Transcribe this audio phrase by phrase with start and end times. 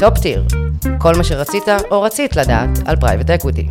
[0.00, 0.44] Top Tier,
[0.98, 3.68] כל מה שרצית או רצית לדעת על פרייבט אקוויטי.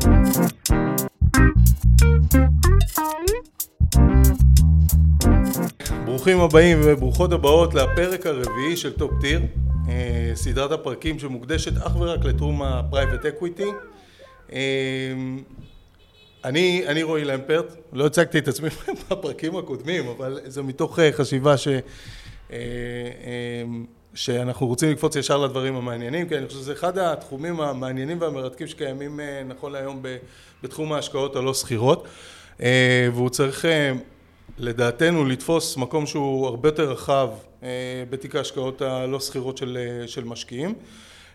[6.06, 9.42] ברוכים הבאים וברוכות הבאות לפרק הרביעי של Top Tier,
[9.90, 13.72] אה, סדרת הפרקים שמוקדשת אך ורק לתחום ה private equity.
[14.54, 14.60] אה,
[16.46, 18.70] אני, אני רועי למפרט, לא הצגתי את עצמי
[19.12, 21.68] בפרקים הקודמים, אבל זה מתוך אה, חשיבה ש,
[24.18, 29.20] שאנחנו רוצים לקפוץ ישר לדברים המעניינים, כי אני חושב שזה אחד התחומים המעניינים והמרתקים שקיימים
[29.48, 30.02] נכון להיום
[30.64, 32.08] בתחום ההשקעות הלא שכירות,
[33.14, 33.66] והוא צריך
[34.58, 37.30] לדעתנו לתפוס מקום שהוא הרבה יותר רחב
[37.64, 37.70] אה,
[38.10, 40.74] בתיק ההשקעות הלא שכירות של, אה, של משקיעים.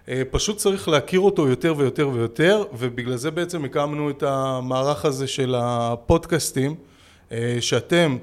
[0.09, 5.27] אה, פשוט צריך להכיר אותו יותר ויותר ויותר, ובגלל זה בעצם הקמנו את המערך הזה
[5.27, 6.75] של הפודקאסטים,
[7.61, 8.17] שאתם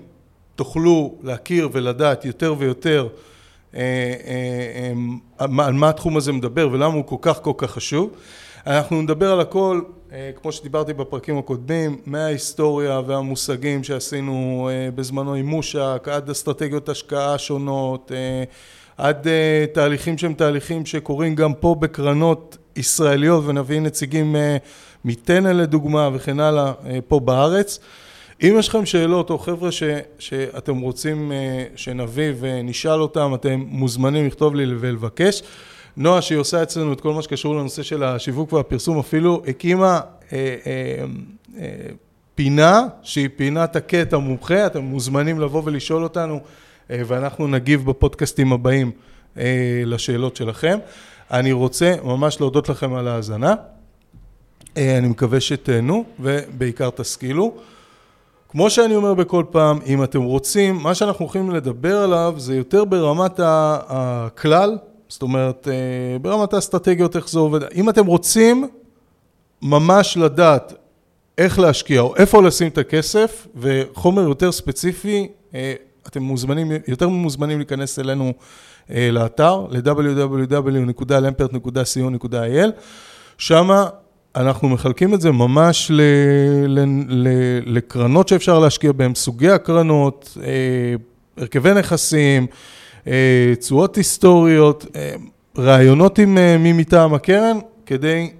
[0.55, 3.07] תוכלו להכיר ולדעת יותר ויותר
[5.37, 8.09] על מה התחום הזה מדבר ולמה הוא כל כך כל כך חשוב.
[8.67, 15.45] אנחנו נדבר על הכל, אה, כמו שדיברתי בפרקים הקודמים, מההיסטוריה והמושגים שעשינו אה, בזמנו עם
[15.45, 18.43] מושק, עד אסטרטגיות השקעה שונות, אה,
[18.97, 19.27] עד
[19.73, 24.35] תהליכים שהם תהליכים שקורים גם פה בקרנות ישראליות, ונביא נציגים
[25.05, 26.73] מטנא לדוגמה וכן הלאה
[27.07, 27.79] פה בארץ.
[28.43, 29.83] אם יש לכם שאלות או חבר'ה ש,
[30.19, 31.31] שאתם רוצים
[31.75, 35.41] שנביא ונשאל אותם, אתם מוזמנים לכתוב לי ולבקש.
[35.97, 39.99] נועה, שהיא עושה אצלנו את כל מה שקשור לנושא של השיווק והפרסום, אפילו הקימה
[40.33, 41.05] אה, אה,
[41.57, 41.65] אה,
[42.35, 46.39] פינה, שהיא פינת הקט המומחה, אתם מוזמנים לבוא ולשאול אותנו,
[46.91, 48.91] אה, ואנחנו נגיב בפודקאסטים הבאים
[49.37, 50.79] אה, לשאלות שלכם.
[51.31, 53.55] אני רוצה ממש להודות לכם על ההאזנה.
[54.77, 57.57] אה, אני מקווה שתהנו, ובעיקר תשכילו.
[58.51, 62.85] כמו שאני אומר בכל פעם, אם אתם רוצים, מה שאנחנו הולכים לדבר עליו זה יותר
[62.85, 64.77] ברמת הכלל,
[65.09, 65.73] זאת אומרת, אה,
[66.19, 67.73] ברמת האסטרטגיות, איך זה עובד.
[67.73, 68.67] אם אתם רוצים
[69.61, 70.73] ממש לדעת
[71.37, 75.73] איך להשקיע או איפה לשים את הכסף, וחומר יותר ספציפי, אה,
[76.07, 78.33] אתם מוזמנים, יותר מוזמנים להיכנס אלינו
[78.91, 82.69] אה, לאתר, ל-www.lampert.co.il,
[83.37, 83.89] שמה
[84.39, 86.01] אנחנו מחלקים את זה ממש ל,
[86.67, 87.27] ל, ל,
[87.65, 90.37] לקרנות שאפשר להשקיע בהן, סוגי הקרנות,
[91.37, 92.47] הרכבי נכסים,
[93.07, 95.13] אה, תשואות היסטוריות, אה,
[95.57, 98.31] רעיונות עם אה, מי מטעם הקרן, כדי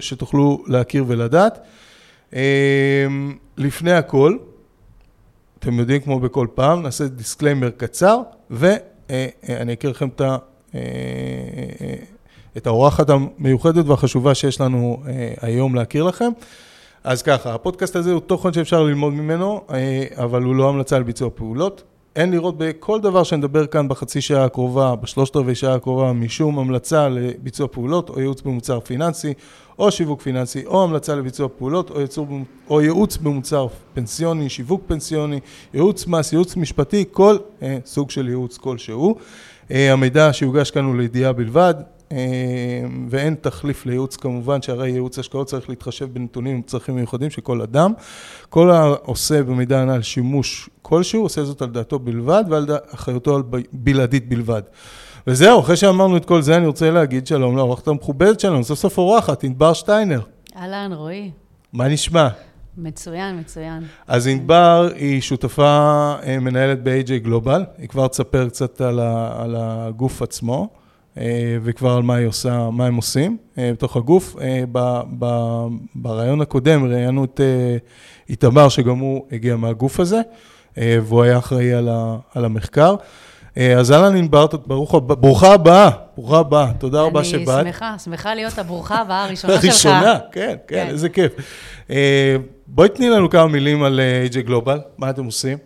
[0.00, 1.58] שתוכלו להכיר ולדעת.
[3.56, 4.36] לפני הכל,
[5.58, 8.20] אתם יודעים כמו בכל פעם, נעשה disclaimer קצר,
[8.50, 10.36] ואני אכיר לכם את ה...
[12.58, 15.02] את האורחת המיוחדת והחשובה שיש לנו
[15.40, 16.30] היום להכיר לכם.
[17.04, 19.60] אז ככה, הפודקאסט הזה הוא תוכן שאפשר ללמוד ממנו,
[20.14, 21.82] אבל הוא לא המלצה על ביצוע פעולות.
[22.16, 27.08] אין לראות בכל דבר שנדבר כאן בחצי שעה הקרובה, בשלושת רבעי שעה הקרובה, משום המלצה
[27.08, 29.34] לביצוע פעולות או ייעוץ במוצר פיננסי,
[29.78, 32.26] או שיווק פיננסי, או המלצה לביצוע פעולות, או, יצור,
[32.70, 35.40] או ייעוץ במוצר פנסיוני, שיווק פנסיוני,
[35.74, 39.16] ייעוץ מס, ייעוץ משפטי, כל אה, סוג של ייעוץ כלשהו.
[39.70, 41.82] אה, המידע שיוגש כאן הוא לידיעה בלבד, אה,
[43.10, 47.92] ואין תחליף לייעוץ כמובן, שהרי ייעוץ השקעות צריך להתחשב בנתונים וצרכים מיוחדים של כל אדם.
[48.48, 53.42] כל העושה במידע הנ"ל שימוש כלשהו, עושה זאת על דעתו בלבד ועל אחריותו
[53.72, 54.62] בלעדית בלבד.
[55.26, 58.98] וזהו, אחרי שאמרנו את כל זה, אני רוצה להגיד שלום לאורחת המכובדת שלנו, סוף סוף
[58.98, 60.20] אורחת, ענבר שטיינר.
[60.56, 61.30] אהלן, רועי.
[61.72, 62.28] מה נשמע?
[62.78, 63.82] מצוין, מצוין.
[64.06, 69.56] אז ענבר היא שותפה אה, מנהלת ב-AJ גלובל, היא כבר תספר קצת על, ה, על
[69.58, 70.68] הגוף עצמו.
[71.18, 74.36] אה, וכבר על מה היא עושה, מה הם עושים אה, בתוך הגוף.
[74.40, 74.64] אה,
[75.94, 77.40] ברעיון הקודם ראיינו את
[78.28, 80.20] איתמר, שגם הוא הגיע מהגוף הזה,
[80.76, 81.72] והוא היה אחראי
[82.34, 82.94] על המחקר.
[83.78, 84.46] אז אהלן ענבר,
[85.06, 87.60] ברוכה הבאה, ברוכה הבאה, תודה רבה שבאת.
[87.60, 89.64] אני שמחה, שמחה להיות הברוכה הבאה הראשונה שלך.
[89.64, 91.32] הראשונה, כן, כן, כן, איזה כיף.
[92.66, 94.00] בואי תני לנו כמה מילים על
[94.30, 95.58] AJ Global, מה אתם עושים?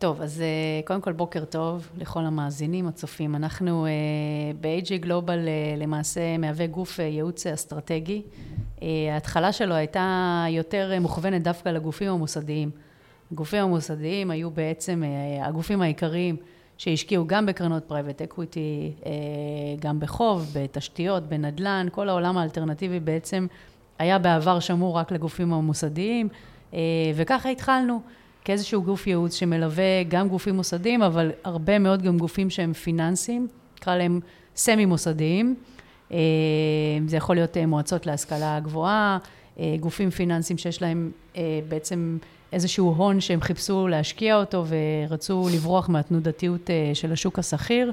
[0.00, 3.34] טוב, אז אה, קודם כל בוקר טוב לכל המאזינים, הצופים.
[3.34, 8.22] אנחנו אה, ב-AJ Global אה, למעשה מהווה גוף ייעוץ אסטרטגי.
[9.12, 12.70] ההתחלה שלו הייתה יותר מוכוונת דווקא לגופים המוסדיים.
[13.32, 15.02] הגופים המוסדיים היו בעצם
[15.42, 16.36] הגופים העיקריים
[16.78, 18.92] שהשקיעו גם בקרנות private equity,
[19.80, 23.46] גם בחוב, בתשתיות, בנדל"ן, כל העולם האלטרנטיבי בעצם
[23.98, 26.28] היה בעבר שמור רק לגופים המוסדיים,
[27.14, 28.00] וככה התחלנו.
[28.50, 33.48] כאיזשהו גוף ייעוץ שמלווה גם גופים מוסדיים, אבל הרבה מאוד גם גופים שהם פיננסיים,
[33.78, 34.20] נקרא להם
[34.56, 35.54] סמי מוסדיים.
[36.12, 36.18] אה,
[37.06, 39.18] זה יכול להיות אה, מועצות להשכלה גבוהה,
[39.58, 41.10] אה, גופים פיננסיים שיש להם
[41.68, 42.18] בעצם
[42.52, 44.64] איזשהו הון שהם חיפשו להשקיע אותו
[45.08, 47.92] ורצו לברוח מהתנודתיות של השוק השכיר.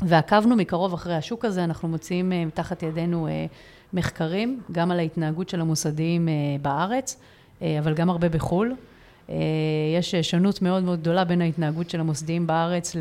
[0.00, 3.28] ועקבנו מקרוב אחרי השוק הזה, אנחנו מוציאים מתחת ידינו
[3.92, 6.28] מחקרים, גם על ההתנהגות של המוסדיים
[6.62, 7.16] בארץ,
[7.78, 8.74] אבל גם הרבה בחו"ל.
[9.96, 12.96] יש שונות מאוד מאוד גדולה בין ההתנהגות של המוסדיים בארץ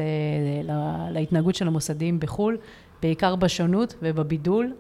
[1.12, 2.58] להתנהגות של המוסדיים בחו"ל,
[3.02, 4.74] בעיקר בשונות ובבידול.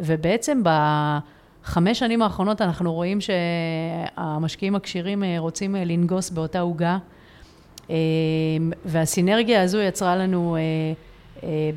[0.00, 6.98] ובעצם בחמש שנים האחרונות אנחנו רואים שהמשקיעים הכשירים רוצים לנגוס באותה עוגה,
[8.84, 10.56] והסינרגיה הזו יצרה לנו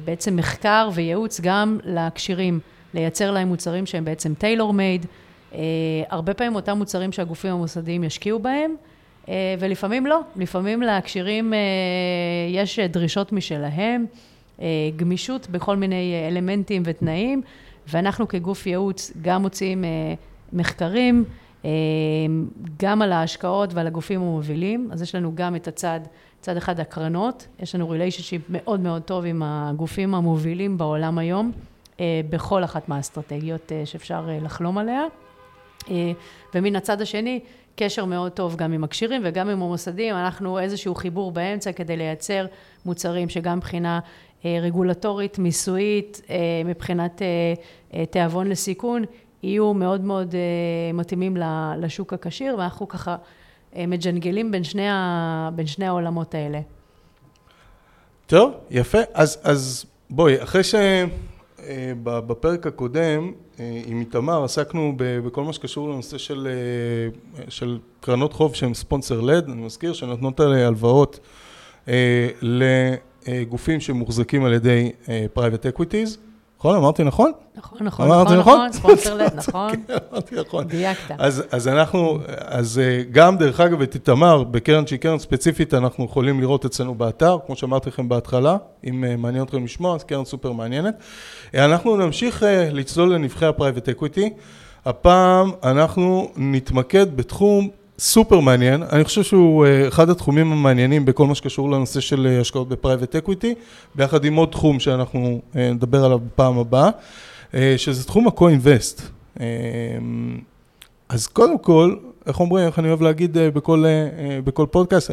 [0.05, 2.59] בעצם מחקר וייעוץ גם לכשירים,
[2.93, 5.05] לייצר להם מוצרים שהם בעצם טיילור מייד,
[6.09, 8.75] הרבה פעמים אותם מוצרים שהגופים המוסדיים ישקיעו בהם,
[9.59, 11.53] ולפעמים לא, לפעמים לכשירים
[12.49, 14.05] יש דרישות משלהם,
[14.95, 17.41] גמישות בכל מיני אלמנטים ותנאים,
[17.87, 19.83] ואנחנו כגוף ייעוץ גם מוציאים
[20.53, 21.23] מחקרים,
[22.79, 25.99] גם על ההשקעות ועל הגופים המובילים, אז יש לנו גם את הצד,
[26.41, 31.51] צד אחד הקרנות, יש לנו ריליישנשיפ מאוד מאוד טוב עם הגופים המובילים בעולם היום,
[32.29, 35.03] בכל אחת מהאסטרטגיות שאפשר לחלום עליה.
[36.55, 37.39] ומן הצד השני,
[37.75, 42.45] קשר מאוד טוב גם עם הקשירים וגם עם המוסדים, אנחנו איזשהו חיבור באמצע כדי לייצר
[42.85, 43.99] מוצרים שגם מבחינה
[44.45, 46.21] רגולטורית, מיסויית,
[46.65, 47.21] מבחינת
[48.09, 49.03] תיאבון לסיכון,
[49.43, 50.35] יהיו מאוד מאוד
[50.93, 51.37] מתאימים
[51.77, 53.15] לשוק הכשיר, ואנחנו ככה
[53.75, 54.87] מג'נגלים בין שני,
[55.55, 56.59] בין שני העולמות האלה.
[58.27, 58.97] טוב, יפה.
[59.13, 60.61] אז, אז בואי, אחרי
[61.57, 63.31] שבפרק הקודם
[63.85, 66.47] עם איתמר עסקנו בכל מה שקשור לנושא של,
[67.49, 71.19] של קרנות חוב שהן ספונסר לד, אני מזכיר, שנותנות הלוואות
[73.27, 74.91] לגופים שמוחזקים על ידי
[75.33, 76.17] private equities.
[76.59, 76.75] נכון?
[76.75, 77.31] אמרתי נכון?
[77.55, 79.71] נכון, נכון, נכון, נכון, לד, נכון.
[79.87, 80.67] כן, אמרתי נכון.
[80.67, 81.15] דייקת.
[81.17, 86.39] אז, אז אנחנו, אז גם דרך אגב את איתמר, בקרן שהיא קרן ספציפית, אנחנו יכולים
[86.39, 88.57] לראות אצלנו באתר, כמו שאמרתי לכם בהתחלה,
[88.89, 90.95] אם מעניין אתכם לשמוע, אז קרן סופר מעניינת.
[91.53, 94.29] אנחנו נמשיך לצלול לנבכי ה private equity.
[94.85, 101.71] הפעם אנחנו נתמקד בתחום סופר מעניין, אני חושב שהוא אחד התחומים המעניינים בכל מה שקשור
[101.71, 103.53] לנושא של השקעות ב private equity,
[103.95, 106.89] ביחד עם עוד תחום שאנחנו נדבר עליו בפעם הבאה,
[107.77, 109.01] שזה תחום ה-co-invest.
[111.09, 111.95] אז קודם כל,
[112.27, 113.85] איך אומרים, איך אני אוהב להגיד בכל,
[114.43, 115.11] בכל פודקאסט,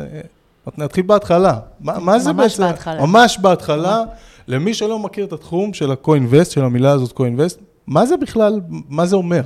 [0.78, 1.58] נתחיל בהתחלה.
[1.80, 2.62] מה זה בעצם?
[2.62, 3.06] ממש בהתחלה.
[3.06, 4.02] ממש בהתחלה.
[4.48, 9.06] למי שלא מכיר את התחום של ה-co-invest, של המילה הזאת co-invest, מה זה בכלל, מה
[9.06, 9.42] זה אומר?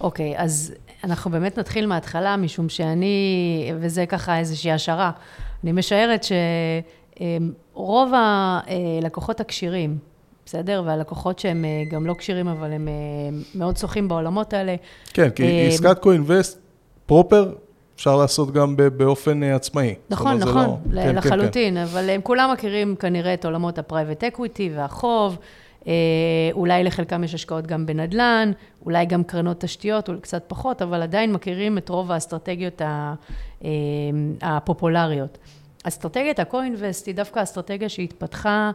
[0.00, 0.72] אוקיי, אז
[1.04, 5.10] אנחנו באמת נתחיל מההתחלה, משום שאני, וזה ככה איזושהי השערה,
[5.64, 6.24] אני משערת
[7.74, 9.98] שרוב הלקוחות הכשירים,
[10.46, 10.82] בסדר?
[10.86, 12.88] והלקוחות שהם גם לא כשירים, אבל הם
[13.54, 14.74] מאוד שוחים בעולמות האלה.
[15.12, 16.56] כן, כי עסקת co-invest
[17.06, 17.52] proper,
[17.96, 19.94] אפשר לעשות גם באופן עצמאי.
[20.10, 25.38] נכון, נכון, לחלוטין, אבל הם כולם מכירים כנראה את עולמות ה private equity והחוב.
[26.52, 28.52] אולי לחלקם יש השקעות גם בנדל"ן,
[28.84, 32.82] אולי גם קרנות תשתיות, אולי קצת פחות, אבל עדיין מכירים את רוב האסטרטגיות
[34.42, 35.38] הפופולריות.
[35.84, 38.70] אסטרטגיית ה-co-invest היא דווקא אסטרטגיה שהתפתחה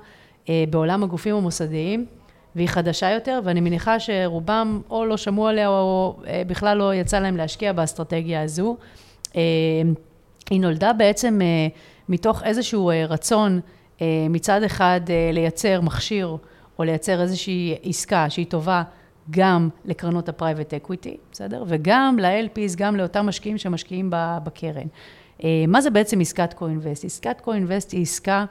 [0.49, 2.05] בעולם הגופים המוסדיים,
[2.55, 7.37] והיא חדשה יותר, ואני מניחה שרובם או לא שמעו עליה, או בכלל לא יצא להם
[7.37, 8.77] להשקיע באסטרטגיה הזו.
[10.49, 11.39] היא נולדה בעצם
[12.09, 13.59] מתוך איזשהו רצון
[14.29, 15.01] מצד אחד
[15.33, 16.37] לייצר מכשיר,
[16.79, 18.83] או לייצר איזושהי עסקה שהיא טובה
[19.29, 21.63] גם לקרנות ה private equity, בסדר?
[21.67, 24.11] וגם ל-LPs, גם לאותם משקיעים שמשקיעים
[24.43, 24.87] בקרן.
[25.67, 27.05] מה זה בעצם עסקת co-invest?
[27.05, 28.45] עסקת co-invest היא עסקה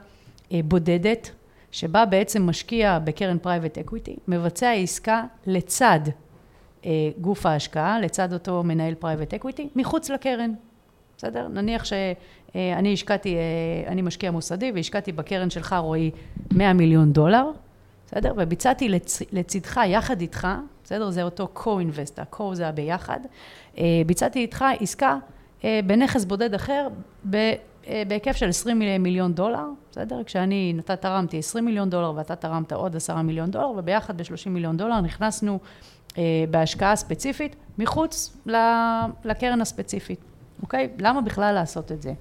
[0.64, 1.30] בודדת,
[1.70, 6.00] שבה בעצם משקיע בקרן private equity, מבצע עסקה לצד
[7.20, 10.52] גוף ההשקעה, לצד אותו מנהל private equity, מחוץ לקרן,
[11.16, 11.48] בסדר?
[11.48, 13.36] נניח שאני השקעתי,
[13.86, 16.10] אני משקיע מוסדי והשקעתי בקרן שלך, רועי,
[16.52, 17.50] 100 מיליון דולר,
[18.10, 18.32] בסדר?
[18.36, 19.22] וביצעתי לצ...
[19.32, 20.48] לצדך, יחד איתך,
[20.84, 21.10] בסדר?
[21.10, 23.20] זה אותו co-invest, ה-co זה הביחד.
[24.06, 25.18] ביצעתי איתך עסקה
[25.64, 26.88] בנכס בודד אחר,
[28.08, 30.24] בהיקף של 20 מיליון דולר, בסדר?
[30.24, 34.76] כשאני, אתה תרמתי 20 מיליון דולר ואתה תרמת עוד 10 מיליון דולר, וביחד ב-30 מיליון
[34.76, 35.58] דולר נכנסנו
[36.50, 38.36] בהשקעה ספציפית, מחוץ
[39.24, 40.20] לקרן הספציפית,
[40.62, 40.88] אוקיי?
[40.98, 42.12] למה בכלל לעשות את זה?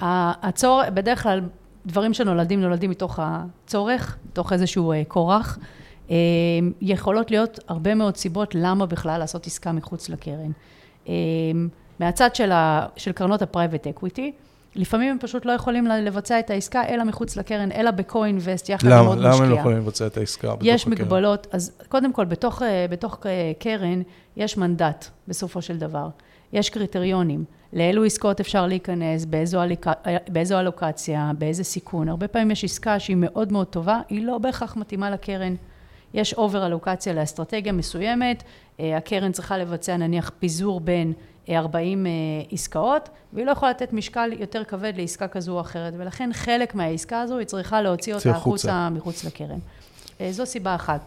[0.00, 0.82] הצור...
[0.94, 1.40] בדרך כלל...
[1.86, 5.58] דברים שנולדים, נולדים מתוך הצורך, מתוך איזשהו כורח.
[6.80, 10.50] יכולות להיות הרבה מאוד סיבות למה בכלל לעשות עסקה מחוץ לקרן.
[12.00, 14.32] מהצד של, ה, של קרנות ה private equity,
[14.74, 19.00] לפעמים הם פשוט לא יכולים לבצע את העסקה אלא מחוץ לקרן, אלא ב-co-invest יחד למה?
[19.00, 19.32] עם עוד משקיע.
[19.34, 20.92] למה הם לא יכולים לבצע את העסקה בתוך יש הקרן?
[20.92, 23.18] יש מגבלות, אז קודם כל, בתוך, בתוך
[23.58, 24.02] קרן
[24.36, 26.08] יש מנדט בסופו של דבר.
[26.52, 27.44] יש קריטריונים.
[27.72, 29.86] לאילו עסקאות אפשר להיכנס, באיזו, הליק...
[30.28, 32.08] באיזו אלוקציה, באיזה סיכון.
[32.08, 35.54] הרבה פעמים יש עסקה שהיא מאוד מאוד טובה, היא לא בהכרח מתאימה לקרן.
[36.14, 38.42] יש אובר אלוקציה לאסטרטגיה מסוימת,
[38.80, 41.12] אה, הקרן צריכה לבצע נניח פיזור בין
[41.50, 42.12] 40 אה,
[42.52, 47.20] עסקאות, והיא לא יכולה לתת משקל יותר כבד לעסקה כזו או אחרת, ולכן חלק מהעסקה
[47.20, 49.58] הזו היא צריכה להוציא אותה החוצה מחוץ לקרן.
[50.30, 51.00] זו סיבה אחת.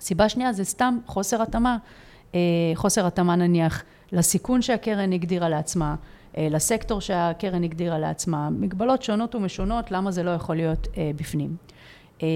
[0.00, 1.76] סיבה שנייה זה סתם חוסר התאמה.
[2.74, 3.82] חוסר התאמה נניח
[4.12, 5.94] לסיכון שהקרן הגדירה לעצמה,
[6.36, 11.56] אה, לסקטור שהקרן הגדירה לעצמה, מגבלות שונות ומשונות, למה זה לא יכול להיות אה, בפנים.
[12.22, 12.28] אה,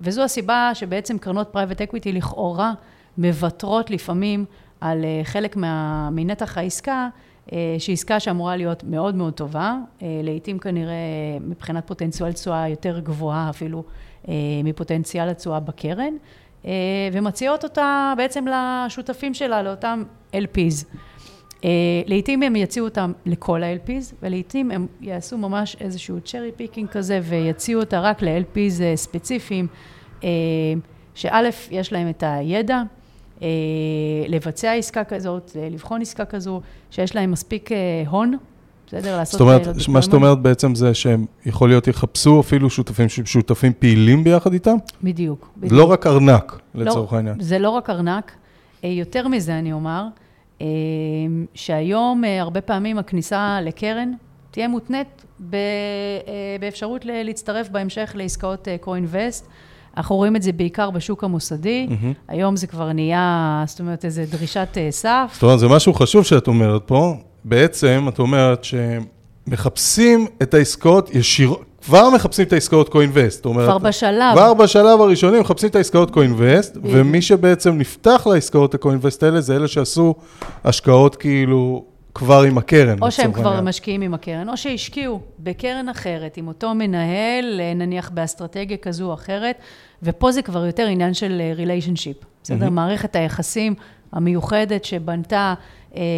[0.00, 2.72] וזו הסיבה שבעצם קרנות private equity לכאורה
[3.18, 4.44] מוותרות לפעמים
[4.80, 7.08] על חלק מה, מנתח העסקה,
[7.78, 9.76] שהיא עסקה שאמורה להיות מאוד מאוד טובה,
[10.22, 10.94] לעתים כנראה
[11.40, 13.84] מבחינת פוטנציאל תשואה יותר גבוהה אפילו
[14.64, 16.14] מפוטנציאל התשואה בקרן,
[17.12, 20.84] ומציעות אותה בעצם לשותפים שלה, לאותם LPs.
[21.60, 21.64] אה,
[22.06, 27.80] לעתים הם יציעו אותם לכל ה-LPs, ולעתים הם יעשו ממש איזשהו cherry picking כזה, ויציעו
[27.80, 29.66] אותה רק ל- LPs אה, ספציפיים,
[31.14, 32.82] שא', יש להם את הידע,
[34.28, 37.70] לבצע עסקה כזאת, לבחון עסקה כזו, שיש להם מספיק
[38.06, 38.36] הון,
[38.92, 39.16] בסדר?
[39.16, 39.32] לעשות...
[39.32, 44.24] זאת אומרת, מה שאת אומרת בעצם זה שהם יכול להיות יחפשו אפילו שותפים שותפים פעילים
[44.24, 44.76] ביחד איתם?
[45.02, 45.50] בדיוק.
[45.56, 45.72] בדיוק.
[45.72, 47.36] לא רק ארנק, לצורך לא, העניין.
[47.40, 48.32] זה לא רק ארנק.
[48.82, 50.04] יותר מזה, אני אומר,
[50.60, 50.66] אמ,
[51.54, 54.12] שהיום אה, הרבה פעמים הכניסה לקרן
[54.50, 55.58] תהיה מותנית אה,
[56.60, 59.44] באפשרות להצטרף בהמשך לעסקאות co-invest.
[59.44, 59.52] אה,
[59.96, 62.14] אנחנו רואים את זה בעיקר בשוק המוסדי, mm-hmm.
[62.28, 65.30] היום זה כבר נהיה, זאת אומרת, איזו דרישת סף.
[65.32, 67.14] זאת אומרת, זה משהו חשוב שאת אומרת פה.
[67.44, 73.42] בעצם, את אומרת שמחפשים את העסקאות ישירות, כבר מחפשים את העסקאות co-invest.
[73.42, 74.32] כבר בשלב.
[74.34, 79.68] כבר בשלב הראשוני מחפשים את העסקאות co-invest, ומי שבעצם נפתח לעסקאות ה-co-invest האלה, זה אלה
[79.68, 80.14] שעשו
[80.64, 81.84] השקעות כאילו
[82.14, 83.02] כבר עם הקרן.
[83.02, 83.64] או שהם כבר העניין.
[83.64, 89.56] משקיעים עם הקרן, או שהשקיעו בקרן אחרת, עם אותו מנהל, נניח באסטרטגיה כזו או אחרת,
[90.02, 92.66] ופה זה כבר יותר עניין של relationship, אה, בסדר?
[92.66, 92.70] Mm-hmm.
[92.70, 93.74] מערכת היחסים
[94.12, 95.54] המיוחדת שבנתה אה,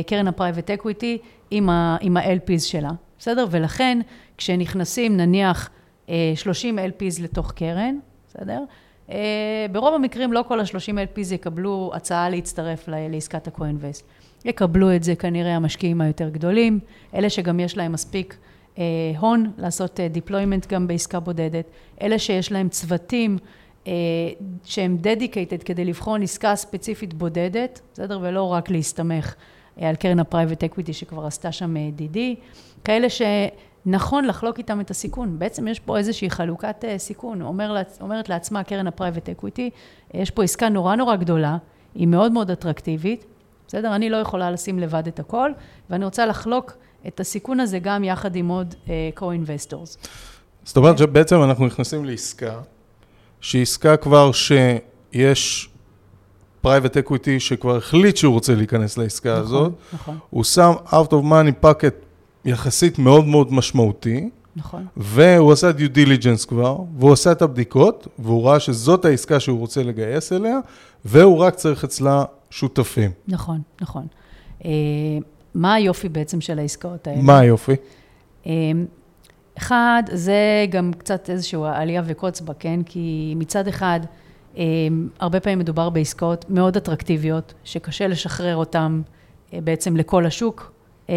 [0.07, 1.19] קרן ה private equity
[1.51, 1.69] עם
[2.17, 3.47] ה-LPs שלה, בסדר?
[3.51, 3.99] ולכן,
[4.39, 5.71] כשנכנסים נניח
[6.35, 8.65] 30 אה, LPs לתוך קרן, בסדר?
[9.11, 14.03] אה, ברוב המקרים לא כל ה-30 LPs יקבלו הצעה להצטרף לעסקת ה-co-invest.
[14.45, 16.81] יקבלו את זה כנראה המשקיעים היותר גדולים,
[17.15, 18.37] אלה שגם יש להם מספיק
[18.79, 18.83] אה,
[19.19, 21.71] הון לעשות אה, deployment גם בעסקה בודדת,
[22.03, 23.39] אלה שיש להם צוותים
[23.87, 23.93] אה,
[24.65, 28.19] שהם dedicated כדי לבחון עסקה ספציפית בודדת, בסדר?
[28.23, 29.41] ולא רק להסתמך אה,
[29.81, 32.19] על קרן ה private equity שכבר עשתה שם DD,
[32.85, 33.23] כאלה ש...
[33.87, 35.39] נכון לחלוק איתם את הסיכון.
[35.39, 37.43] בעצם יש פה איזושהי חלוקת אה, סיכון.
[37.43, 39.71] אומר, אומרת לעצמה קרן ה private equity,
[40.15, 41.57] יש פה עסקה נורא נורא גדולה,
[41.95, 43.25] היא מאוד מאוד אטרקטיבית,
[43.69, 43.95] בסדר?
[43.95, 45.51] אני לא יכולה לשים לבד את הכל,
[45.91, 46.73] ואני רוצה לחלוק
[47.07, 48.75] את הסיכון הזה גם יחד עם עוד
[49.17, 50.09] co-investors.
[50.65, 52.61] זאת אומרת שבעצם אנחנו נכנסים לעסקה,
[53.41, 55.69] שהיא עסקה כבר שיש
[56.65, 59.73] private equity שכבר החליט שהוא רוצה להיכנס לעסקה נכון, הזאת.
[59.93, 60.19] נכון.
[60.31, 62.05] הוא שם out of money pocket
[62.45, 64.31] יחסית מאוד מאוד משמעותי.
[64.57, 64.87] נכון.
[64.97, 69.83] והוא עשה due diligence כבר, והוא עשה את הבדיקות, והוא ראה שזאת העסקה שהוא רוצה
[69.83, 70.59] לגייס אליה,
[71.05, 73.11] והוא רק צריך אצלה שותפים.
[73.29, 74.07] נכון, נכון.
[74.65, 74.71] אה,
[75.55, 77.23] מה היופי בעצם של העסקאות האלה?
[77.23, 77.75] מה היופי?
[78.47, 78.53] אה,
[79.59, 82.81] אחד, זה גם קצת איזשהו עלייה וקוץ בה, כן?
[82.87, 84.01] כי מצד אחד,
[85.19, 89.01] הרבה פעמים מדובר בעסקאות מאוד אטרקטיביות, שקשה לשחרר אותן
[89.53, 90.75] בעצם לכל השוק,
[91.11, 91.15] אה,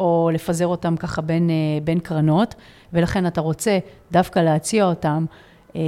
[0.00, 1.54] או לפזר אותם ככה בין, אה,
[1.84, 2.54] בין קרנות,
[2.92, 3.78] ולכן אתה רוצה
[4.12, 5.24] דווקא להציע אותם
[5.76, 5.80] אה,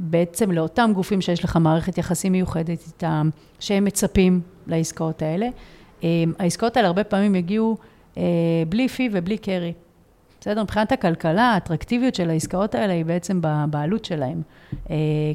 [0.00, 3.30] בעצם לאותם גופים שיש לך מערכת יחסים מיוחדת איתם,
[3.60, 5.48] שהם מצפים לעסקאות האלה.
[6.38, 7.76] העסקאות האלה הרבה פעמים יגיעו
[8.68, 9.72] בלי fee ובלי carry.
[10.40, 10.62] בסדר?
[10.62, 14.42] מבחינת הכלכלה, האטרקטיביות של העסקאות האלה היא בעצם בבעלות שלהם.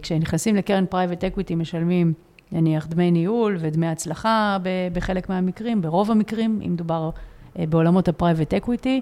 [0.02, 2.14] כשנכנסים לקרן private equity משלמים
[2.52, 4.58] נניח דמי ניהול ודמי הצלחה
[4.94, 7.10] בחלק מהמקרים, ברוב המקרים, אם מדובר
[7.60, 9.02] אה, בעולמות ה private equity.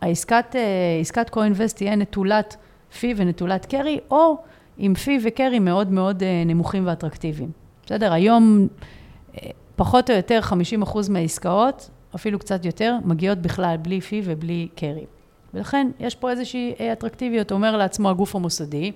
[0.00, 2.56] העסקת, אה, עסקת co-invest תהיה נטולת
[3.00, 4.36] fee ונטולת carry, או
[4.78, 7.50] עם fee ו carry מאוד מאוד אה, נמוכים ואטרקטיביים.
[7.86, 8.12] בסדר?
[8.12, 8.68] היום
[9.76, 10.40] פחות או יותר
[10.82, 15.04] 50% מהעסקאות, אפילו קצת יותר, מגיעות בכלל בלי fee ובלי carry.
[15.54, 18.92] ולכן יש פה איזושהי אטרקטיביות, אומר לעצמו הגוף המוסדי,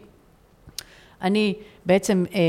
[1.23, 1.55] אני
[1.87, 2.41] בעצם אה,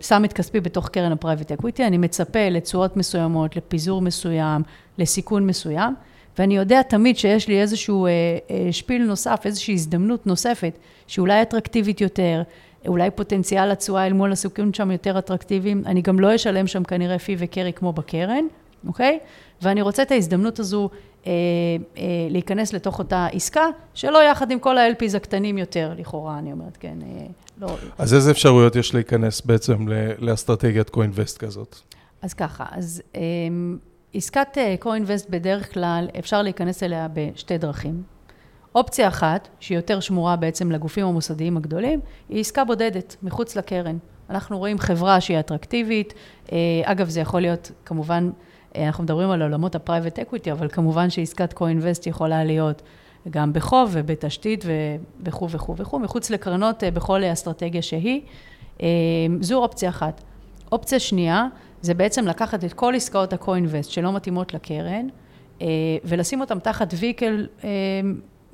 [0.00, 4.62] שם את כספי בתוך קרן ה private equity, אני מצפה לתשואות מסוימות, לפיזור מסוים,
[4.98, 5.94] לסיכון מסוים,
[6.38, 8.10] ואני יודע תמיד שיש לי איזשהו אה,
[8.50, 12.42] אה, שפיל נוסף, איזושהי הזדמנות נוספת, שאולי אטרקטיבית יותר,
[12.86, 17.18] אולי פוטנציאל התשואה אל מול הסיכון שם יותר אטרקטיביים, אני גם לא אשלם שם כנראה
[17.18, 18.44] פי וקרי כמו בקרן,
[18.86, 19.18] אוקיי?
[19.62, 20.90] ואני רוצה את ההזדמנות הזו
[21.26, 21.32] אה,
[21.98, 26.76] אה, להיכנס לתוך אותה עסקה, שלא יחד עם כל ה-LPs הקטנים יותר, לכאורה, אני אומרת,
[26.76, 27.26] כן, אה,
[27.60, 27.76] לא...
[27.98, 29.86] אז איזה אפשרויות יש להיכנס בעצם
[30.18, 31.76] לאסטרטגיית co-invest כזאת?
[32.22, 33.20] אז ככה, אז אה,
[34.14, 38.02] עסקת co-invest בדרך כלל אפשר להיכנס אליה בשתי דרכים.
[38.74, 43.98] אופציה אחת, שהיא יותר שמורה בעצם לגופים המוסדיים הגדולים, היא עסקה בודדת, מחוץ לקרן.
[44.30, 46.14] אנחנו רואים חברה שהיא אטרקטיבית,
[46.52, 48.30] אה, אגב, זה יכול להיות כמובן,
[48.78, 52.82] אנחנו מדברים על עולמות ה-private equity, אבל כמובן שעסקת co-invest יכולה להיות
[53.30, 54.64] גם בחוב ובתשתית
[55.22, 58.20] וכו' וכו' וכו', מחוץ לקרנות בכל אסטרטגיה שהיא.
[59.40, 60.22] זו אופציה אחת.
[60.72, 61.46] אופציה שנייה,
[61.82, 65.06] זה בעצם לקחת את כל עסקאות ה-co-invest שלא מתאימות לקרן,
[66.04, 67.46] ולשים אותם תחת ויקל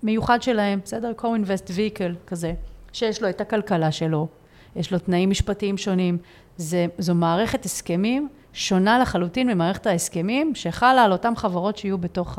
[0.02, 1.12] מיוחד שלהם, בסדר?
[1.19, 2.52] co-invest vehicle כזה,
[2.93, 4.29] שיש לו את הכלכלה שלו,
[4.76, 6.19] יש לו תנאים משפטיים שונים.
[6.57, 12.38] זה, זו מערכת הסכמים שונה לחלוטין ממערכת ההסכמים שחלה על אותן חברות שיהיו בתוך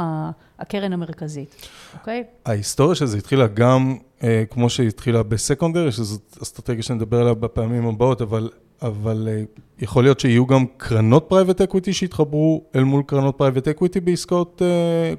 [0.59, 1.67] הקרן המרכזית,
[1.99, 2.23] אוקיי?
[2.45, 7.33] ההיסטוריה של זה התחילה גם, אה, כמו שהיא התחילה ב secondary, שזאת אסטרטגיה שנדבר עליה
[7.33, 8.49] בפעמים הבאות, אבל
[8.83, 9.43] אבל אה,
[9.79, 14.61] יכול להיות שיהיו גם קרנות private equity שיתחברו אל מול קרנות private equity בעסקאות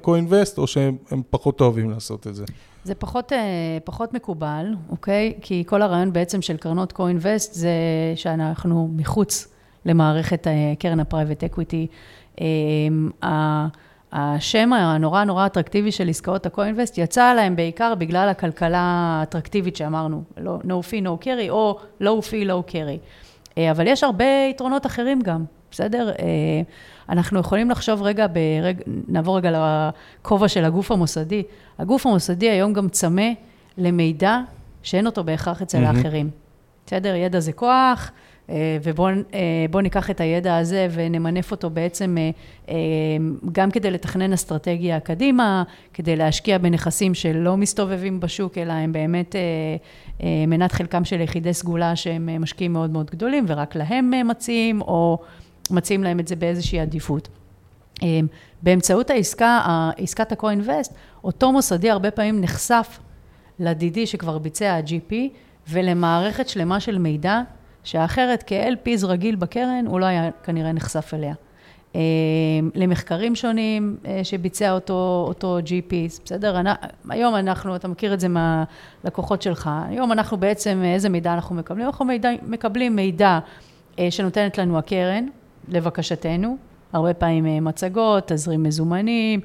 [0.03, 0.97] co-invest, אה, או שהם
[1.29, 2.45] פחות אוהבים לעשות את זה?
[2.83, 5.33] זה פחות, אה, פחות מקובל, אוקיי?
[5.41, 7.69] כי כל הרעיון בעצם של קרנות co-invest זה
[8.15, 9.47] שאנחנו מחוץ
[9.85, 10.47] למערכת
[10.79, 11.87] קרן ה private equity.
[14.17, 20.59] השם הנורא נורא אטרקטיבי של עסקאות ה-co-invest יצא עליהם בעיקר בגלל הכלכלה האטרקטיבית שאמרנו, לא,
[20.63, 22.99] no fee, no carry, או low fee, low carry.
[23.57, 26.09] אה, אבל יש הרבה יתרונות אחרים גם, בסדר?
[26.09, 26.15] אה,
[27.09, 28.81] אנחנו יכולים לחשוב רגע, ברג...
[29.07, 29.51] נעבור רגע
[30.21, 31.43] לכובע של הגוף המוסדי.
[31.79, 33.29] הגוף המוסדי היום גם צמא
[33.77, 34.39] למידע
[34.83, 35.87] שאין אותו בהכרח אצל mm-hmm.
[35.97, 36.29] האחרים.
[36.85, 37.15] בסדר?
[37.15, 38.24] ידע זה כוח, אה,
[38.83, 42.17] ובואו ניקח את הידע הזה ונמנף אותו בעצם
[43.51, 49.35] גם כדי לתכנן אסטרטגיה קדימה, כדי להשקיע בנכסים שלא מסתובבים בשוק, אלא הם באמת
[50.21, 54.23] אה, מנת חלקם של יחידי סגולה שהם אה, משקיעים מאוד מאוד גדולים, ורק להם אה,
[54.23, 55.19] מציעים, או
[55.71, 57.27] מציעים להם את זה באיזושהי עדיפות.
[58.61, 62.99] באמצעות העסקה, עסקת ה-co-invest, אותו מוסדי הרבה פעמים נחשף
[63.59, 65.13] לדידי שכבר ביצע ה-GP,
[65.69, 67.41] ולמערכת שלמה של מידע,
[67.85, 71.33] שאחרת כ-LPs רגיל בקרן, הוא לא היה כנראה נחשף אליה.
[71.95, 72.01] אה,
[72.75, 75.93] למחקרים שונים אה, שביצע אותו, אותו GP,
[76.25, 76.57] בסדר?
[77.09, 81.85] היום אנחנו, אתה מכיר את זה מהלקוחות שלך, היום אנחנו בעצם, איזה מידע אנחנו מקבלים?
[81.85, 83.39] אנחנו מידע, מקבלים מידע
[83.99, 85.27] אה, שנותנת לנו הקרן,
[85.67, 86.57] לבקשתנו,
[86.93, 89.39] הרבה פעמים מצגות, תזרים מזומנים,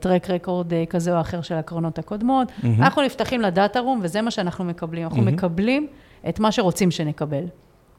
[0.00, 2.48] טרק רקורד כזה או אחר של הקרנות הקודמות.
[2.48, 2.66] Mm-hmm.
[2.78, 5.04] אנחנו נפתחים לדאטה רום, וזה מה שאנחנו מקבלים.
[5.04, 5.30] אנחנו mm-hmm.
[5.30, 5.86] מקבלים
[6.28, 7.44] את מה שרוצים שנקבל.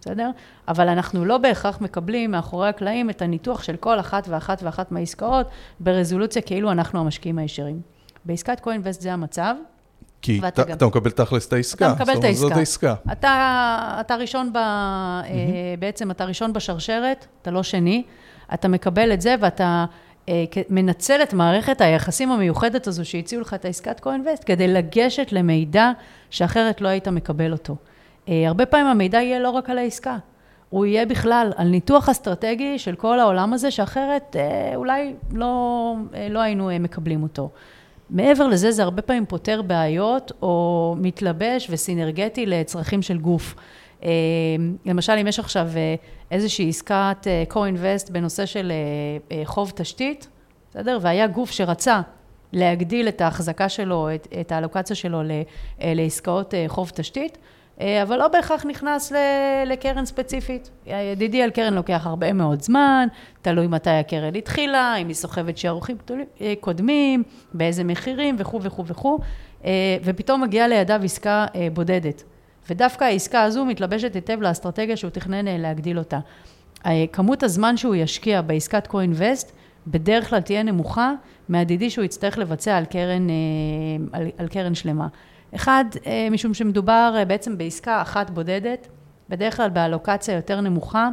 [0.02, 0.30] בסדר?
[0.68, 5.48] אבל אנחנו לא בהכרח מקבלים מאחורי הקלעים את הניתוח של כל אחת ואחת ואחת מהעסקאות
[5.80, 7.82] ברזולוציה כאילו אנחנו המשקיעים הישרים.
[8.26, 9.56] בעסקת קוינבסט זה המצב.
[10.22, 10.72] כי ת, גם...
[10.74, 11.94] אתה מקבל תכלס את העסקה.
[11.94, 12.48] אתה מקבל את העסקה.
[12.48, 12.96] זאת העסקה.
[13.12, 14.58] אתה, אתה ראשון ב...
[14.58, 15.80] Mm-hmm.
[15.80, 18.04] בעצם אתה ראשון בשרשרת, אתה לא שני.
[18.54, 19.86] אתה מקבל את זה ואתה
[20.30, 25.92] אה, מנצל את מערכת היחסים המיוחדת הזו שהציעו לך את העסקת קוינבסט כדי לגשת למידע
[26.30, 27.76] שאחרת לא היית מקבל אותו.
[28.30, 30.18] אה, הרבה פעמים המידע יהיה לא רק על העסקה,
[30.70, 36.28] הוא יהיה בכלל על ניתוח אסטרטגי של כל העולם הזה, שאחרת אה, אולי לא, אה,
[36.30, 37.50] לא היינו מקבלים אותו.
[38.10, 43.56] מעבר לזה, זה הרבה פעמים פותר בעיות, או מתלבש וסינרגטי לצרכים של גוף.
[44.86, 45.70] למשל, אם יש עכשיו
[46.32, 48.72] איזושהי עסקת co-invest בנושא של
[49.44, 50.28] חוב תשתית,
[50.70, 50.98] בסדר?
[51.02, 52.02] והיה גוף שרצה
[52.54, 55.22] להגדיל את ההחזקה שלו, את, את האלוקציה שלו
[55.82, 57.38] לעסקאות חוב תשתית,
[58.04, 59.12] אבל לא בהכרח נכנס
[59.66, 60.70] לקרן ספציפית.
[60.86, 63.08] ידידי על קרן לוקח הרבה מאוד זמן,
[63.42, 65.98] תלוי מתי הקרן התחילה, אם היא סוחבת שערוכים
[66.42, 69.20] אה, קודמים, באיזה מחירים וכו' וכו' וכו',
[69.66, 69.72] אה,
[70.04, 72.24] ופתאום מגיעה לידיו עסקה בודדת.
[72.70, 76.20] ודווקא העסקה הזו מתלבשת היטב לאסטרטגיה שהוא תכנן להגדיל אותה.
[77.12, 79.52] כמות הזמן שהוא ישקיע בעסקת co-invest
[79.88, 81.14] בדרך כלל תהיה נמוכה
[81.50, 83.28] מהדידי שהוא יצטרך לבצע על קרן,
[84.12, 85.08] על, על קרן שלמה.
[85.56, 88.88] אחד, אה, משום שמדובר אה, בעצם בעסקה אחת בודדת,
[89.30, 91.10] בדרך כלל באלוקציה יותר נמוכה,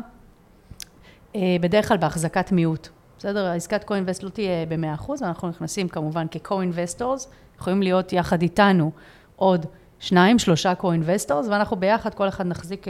[1.37, 2.88] אה, בדרך כלל בהחזקת מיעוט.
[3.18, 3.46] בסדר?
[3.46, 8.90] עסקת co-invest לא תהיה ב-100%, אנחנו נכנסים כמובן כ-co-investors, יכולים להיות יחד איתנו
[9.37, 9.66] עוד
[9.98, 12.87] שניים, שלושה co-investors, ואנחנו ביחד, כל אחד נחזיק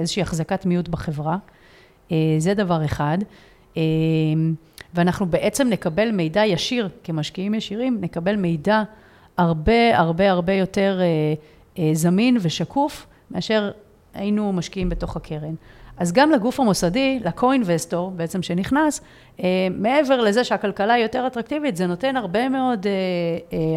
[0.00, 1.36] איזושהי החזקת מיעוט בחברה.
[2.38, 3.18] זה דבר אחד.
[4.94, 8.82] ואנחנו בעצם נקבל מידע ישיר, כמשקיעים ישירים, נקבל מידע
[9.36, 11.06] הרבה הרבה הרבה יותר אה,
[11.78, 13.70] אה, זמין ושקוף, מאשר
[14.14, 15.54] היינו משקיעים בתוך הקרן.
[15.96, 19.00] אז גם לגוף המוסדי, לקו-אינבסטור בעצם שנכנס,
[19.40, 22.86] אה, מעבר לזה שהכלכלה היא יותר אטרקטיבית, זה נותן הרבה מאוד,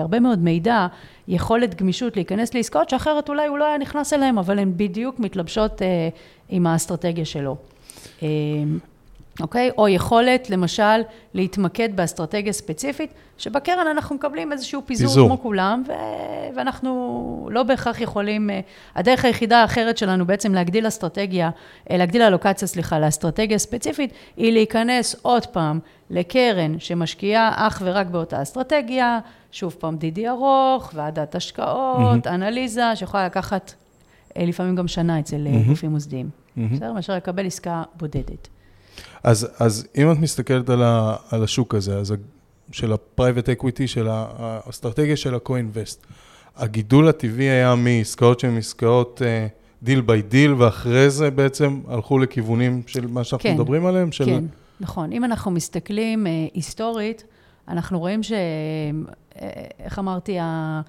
[0.02, 0.88] הרבה מאוד מידע,
[1.28, 5.82] יכולת גמישות להיכנס לעסקאות, שאחרת אולי הוא לא היה נכנס אליהן, אבל הן בדיוק מתלבשות
[6.50, 7.56] עם האסטרטגיה שלו.
[9.41, 9.71] אוקיי?
[9.78, 11.02] או יכולת, למשל,
[11.34, 15.28] להתמקד באסטרטגיה ספציפית, שבקרן אנחנו מקבלים איזשהו פיזור, פיזור.
[15.28, 15.91] כמו כולם, ו...
[16.56, 18.50] ואנחנו לא בהכרח יכולים...
[18.50, 18.60] אה,
[18.95, 21.50] הדרך היחידה האחרת שלנו בעצם להגדיל אסטרטגיה,
[21.91, 28.41] אה, להגדיל אלוקציה, סליחה, לאסטרטגיה ספציפית, היא להיכנס עוד פעם לקרן שמשקיעה אך ורק באותה
[28.41, 29.19] אסטרטגיה,
[29.52, 32.30] שוב פעם דידי ארוך, ועדת השקעות, mm-hmm.
[32.30, 33.73] אנליזה, שיכולה לקחת
[34.38, 35.67] אה, לפעמים גם שנה אצל mm-hmm.
[35.67, 36.30] גופים מוסדיים.
[36.58, 36.89] בסדר?
[36.89, 36.93] Mm-hmm.
[36.93, 38.47] מאשר לקבל עסקה בודדת.
[39.24, 42.14] אז, אז אם את מסתכלת על, ה, על השוק הזה, אז
[42.72, 46.06] של ה-private equity, של האסטרטגיה של ה-co-invest,
[46.56, 49.22] הגידול הטבעי היה מעסקאות שהן עסקאות
[49.84, 54.12] deal by deal, ואחרי זה בעצם הלכו לכיוונים של מה שאנחנו כן, מדברים עליהם?
[54.12, 54.26] של...
[54.26, 54.44] כן,
[54.80, 55.12] נכון.
[55.12, 57.24] אם אנחנו מסתכלים uh, היסטורית,
[57.68, 58.32] אנחנו רואים ש...
[58.32, 59.36] Uh,
[59.80, 60.40] איך אמרתי.
[60.40, 60.82] אה,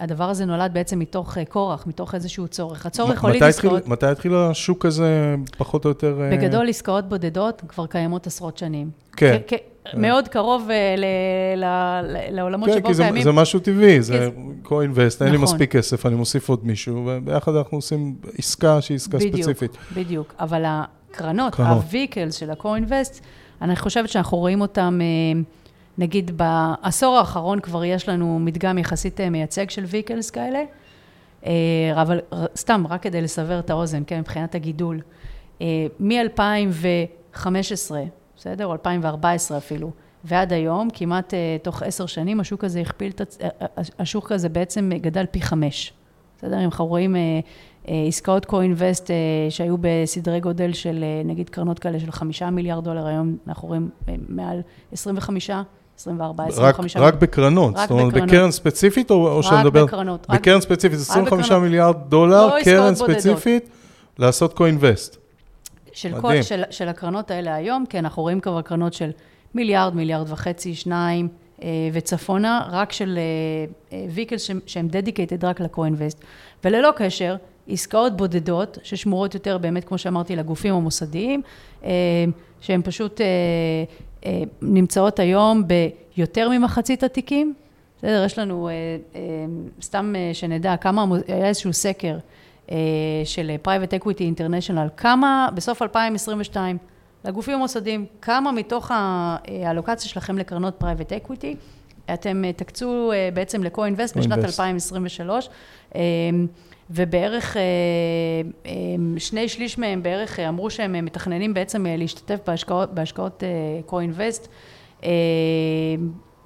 [0.00, 2.86] הדבר הזה נולד בעצם מתוך אה, כורח, מתוך איזשהו צורך.
[2.86, 3.88] הצורך הוליד עסקאות...
[3.88, 6.20] מתי התחיל השוק הזה, פחות או יותר...
[6.22, 6.30] אה?
[6.36, 8.90] בגדול, עסקאות בודדות כבר קיימות עשרות שנים.
[9.16, 9.38] כן.
[9.94, 10.68] מאוד קרוב
[12.30, 13.12] לעולמות שבו קיימים.
[13.12, 14.28] כן, כי זה משהו טבעי, זה
[14.64, 14.70] co-invest,
[15.20, 15.42] אין לי נכון.
[15.42, 19.70] מספיק כסף, אני מוסיף עוד מישהו, וביחד אנחנו עושים עסקה שהיא עסקה ספציפית.
[19.70, 20.34] בדיוק, בדיוק.
[20.40, 23.20] אבל הקרנות, ה-vehicles של ה-co-invest,
[23.62, 25.00] אני חושבת שאנחנו רואים אותם...
[25.98, 30.62] נגיד בעשור האחרון כבר יש לנו מדגם יחסית אה, מייצג של ויקלס כאלה,
[31.46, 31.52] אה,
[32.02, 32.20] אבל
[32.56, 35.00] סתם, רק כדי לסבר את האוזן, כן, מבחינת הגידול,
[35.60, 37.46] אה, מ-2015,
[38.36, 38.66] בסדר?
[38.66, 39.90] או 2014 אפילו,
[40.24, 43.44] ועד היום, כמעט תוך עשר שנים, השוק הזה הכפיל את,
[43.98, 45.92] השוק הזה בעצם גדל פי חמש.
[46.38, 46.58] בסדר?
[46.58, 47.16] אם אנחנו רואים
[47.86, 49.10] עסקאות co-invest
[49.50, 53.90] שהיו בסדרי גודל של נגיד קרנות כאלה של חמישה מיליארד דולר, היום אנחנו רואים
[54.28, 54.60] מעל
[54.92, 55.50] 25
[55.98, 58.28] 24, 25 רק, רק בקרנות, רק זאת אומרת, בקרנות.
[58.28, 59.82] בקרן ספציפית, או, או שאני מדבר...
[59.82, 60.26] רק בקרנות.
[60.30, 61.64] בקרן ספציפית, 25 בקרנות.
[61.64, 64.18] מיליארד דולר, לא קרן ספציפית, בודדות.
[64.18, 65.16] לעשות co-invest.
[65.92, 69.10] של, כל, של, של הקרנות האלה היום, כי אנחנו רואים כבר קרנות של
[69.54, 71.28] מיליארד, מיליארד וחצי, שניים,
[71.62, 73.18] אה, וצפונה, רק של
[74.10, 76.24] ויקלס אה, אה, שהם dedicated רק ל-co-invest.
[76.64, 77.36] וללא קשר,
[77.68, 81.42] עסקאות בודדות, ששמורות יותר באמת, כמו שאמרתי, לגופים המוסדיים,
[82.60, 83.20] שהם פשוט
[84.62, 85.62] נמצאות היום
[86.16, 87.54] ביותר ממחצית התיקים.
[87.98, 88.72] בסדר, יש לנו, אה,
[89.14, 89.20] אה,
[89.82, 92.18] סתם שנדע, כמה, היה איזשהו סקר
[93.24, 96.78] של Private Equity International, כמה בסוף 2022,
[97.24, 101.56] לגופים המוסדיים, כמה מתוך האלוקציה שלכם לקרנות Private Equity,
[102.14, 105.48] אתם תקצו בעצם ל-co-invest בשנת 2023.
[106.90, 107.62] ובערך אה,
[108.66, 108.72] אה,
[109.18, 113.42] שני שליש מהם בערך אה, אמרו שהם מתכננים בעצם להשתתף בהשקעות, בהשקעות
[113.88, 114.48] co-invest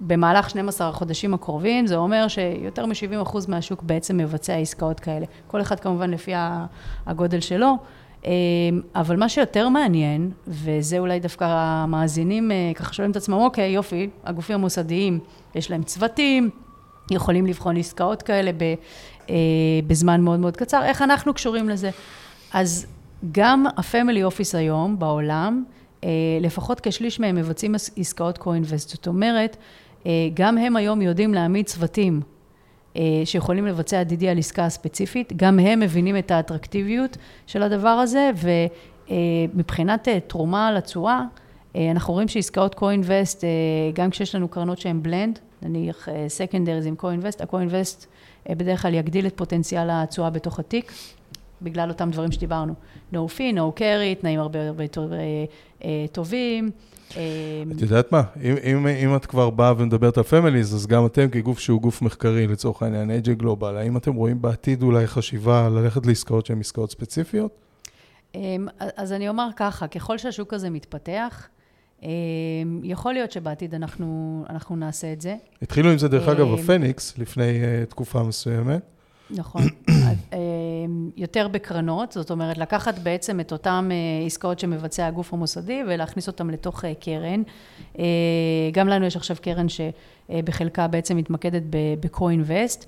[0.01, 5.27] במהלך 12 החודשים הקרובים, זה אומר שיותר מ-70% מהשוק בעצם מבצע עסקאות כאלה.
[5.47, 6.33] כל אחד כמובן לפי
[7.07, 7.77] הגודל שלו.
[8.95, 14.55] אבל מה שיותר מעניין, וזה אולי דווקא המאזינים ככה שואלים את עצמם, אוקיי, יופי, הגופים
[14.55, 15.19] המוסדיים,
[15.55, 16.51] יש להם צוותים,
[17.11, 18.51] יכולים לבחון עסקאות כאלה
[19.87, 20.83] בזמן מאוד מאוד קצר.
[20.85, 21.91] איך אנחנו קשורים לזה?
[22.53, 22.87] אז
[23.33, 25.65] גם ה-family office היום בעולם,
[26.05, 26.09] אה,
[26.41, 28.89] לפחות כשליש מהם מבצעים עסקאות co-invest.
[28.89, 29.57] זאת אומרת,
[30.07, 32.21] אה, גם הם היום יודעים להעמיד צוותים
[33.25, 38.31] שיכולים לבצע DD על עסקה ספציפית, גם הם מבינים את האטרקטיביות של הדבר הזה,
[39.11, 41.23] ומבחינת תרומה לתשואה,
[41.77, 43.43] אנחנו רואים שעסקאות co-invest,
[43.95, 48.07] גם כשיש לנו קרנות שהן blend, נניח secondaries עם co-invest, ה-co-invest אה,
[48.51, 50.93] בדרך כלל יגדיל את פוטנציאל התשואה בתוך התיק,
[51.63, 52.75] בגלל אותם דברים שדיברנו.
[53.13, 55.19] No fee, no carry, תנאים הרבה הרבה יותר אה,
[55.85, 56.71] אה, טובים.
[57.09, 61.31] את יודעת מה, אם, אם, אם את כבר באה ומדברת על families, אז גם אתם
[61.31, 66.47] כגוף שהוא גוף מחקרי, לצורך העניין, ה-גלובל, האם אתם רואים בעתיד אולי חשיבה ללכת לעסקאות
[66.47, 67.53] שהן עסקאות ספציפיות?
[68.97, 71.49] אז אני אומר ככה, ככל שהשוק הזה מתפתח,
[72.83, 75.37] יכול להיות שבעתיד אנחנו, אנחנו נעשה את זה.
[75.63, 78.83] התחילו עם זה, דרך אגב, אמ, בפניקס, לפני uh, תקופה מסוימת.
[79.31, 79.63] נכון.
[80.33, 86.27] אמ, יותר בקרנות, זאת אומרת, לקחת בעצם את אותן uh, עסקאות שמבצע הגוף המוסדי ולהכניס
[86.27, 87.43] אותן לתוך uh, קרן.
[88.73, 91.63] גם לנו יש עכשיו קרן שבחלקה בעצם מתמקדת
[92.01, 92.85] ב-co-invest,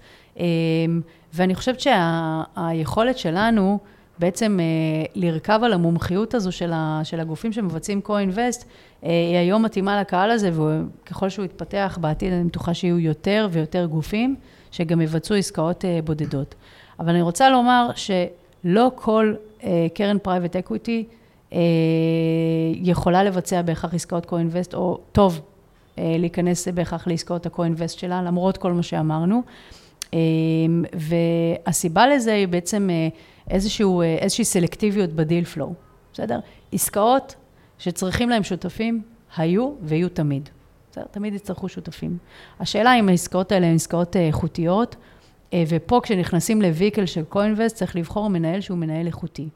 [1.35, 3.79] ואני חושבת שהיכולת שה- שלנו,
[4.19, 4.65] בעצם אה,
[5.15, 8.65] לרכב על המומחיות הזו של, ה, של הגופים שמבצעים co-invest,
[9.05, 13.87] אה, היא היום מתאימה לקהל הזה, וככל שהוא יתפתח בעתיד, אני בטוחה שיהיו יותר ויותר
[13.87, 14.37] גופים
[14.71, 16.55] שגם יבצעו עסקאות אה, בודדות.
[17.01, 17.91] אבל אני רוצה לומר
[18.65, 21.05] לא כל אה, קרן private equity
[21.53, 21.59] אה,
[22.75, 25.41] יכולה לבצע בהכרח עסקאות co-invest, או טוב
[25.99, 29.43] אה, להיכנס בהכרח לעסקאות ה-co-invest שלה, למרות כל מה שאמרנו.
[30.15, 30.19] אה,
[30.93, 33.09] והסיבה לזה היא בעצם אה,
[33.51, 35.75] איזשהו, אה, איזושהי סלקטיביות בדיל פלואו,
[36.13, 36.41] בסדר?
[36.73, 37.35] עסקאות
[37.79, 39.03] שצריכים להם שותפים,
[39.37, 40.49] היו ויהיו תמיד.
[40.91, 41.05] בסדר?
[41.11, 42.19] תמיד יצטרכו שותפים.
[42.61, 44.97] השאלה אם העסקאות האלה הן עסקאות איכותיות,
[45.69, 49.49] ופה כשנכנסים לוויקל של קוינבסט, צריך לבחור מנהל שהוא מנהל איכותי.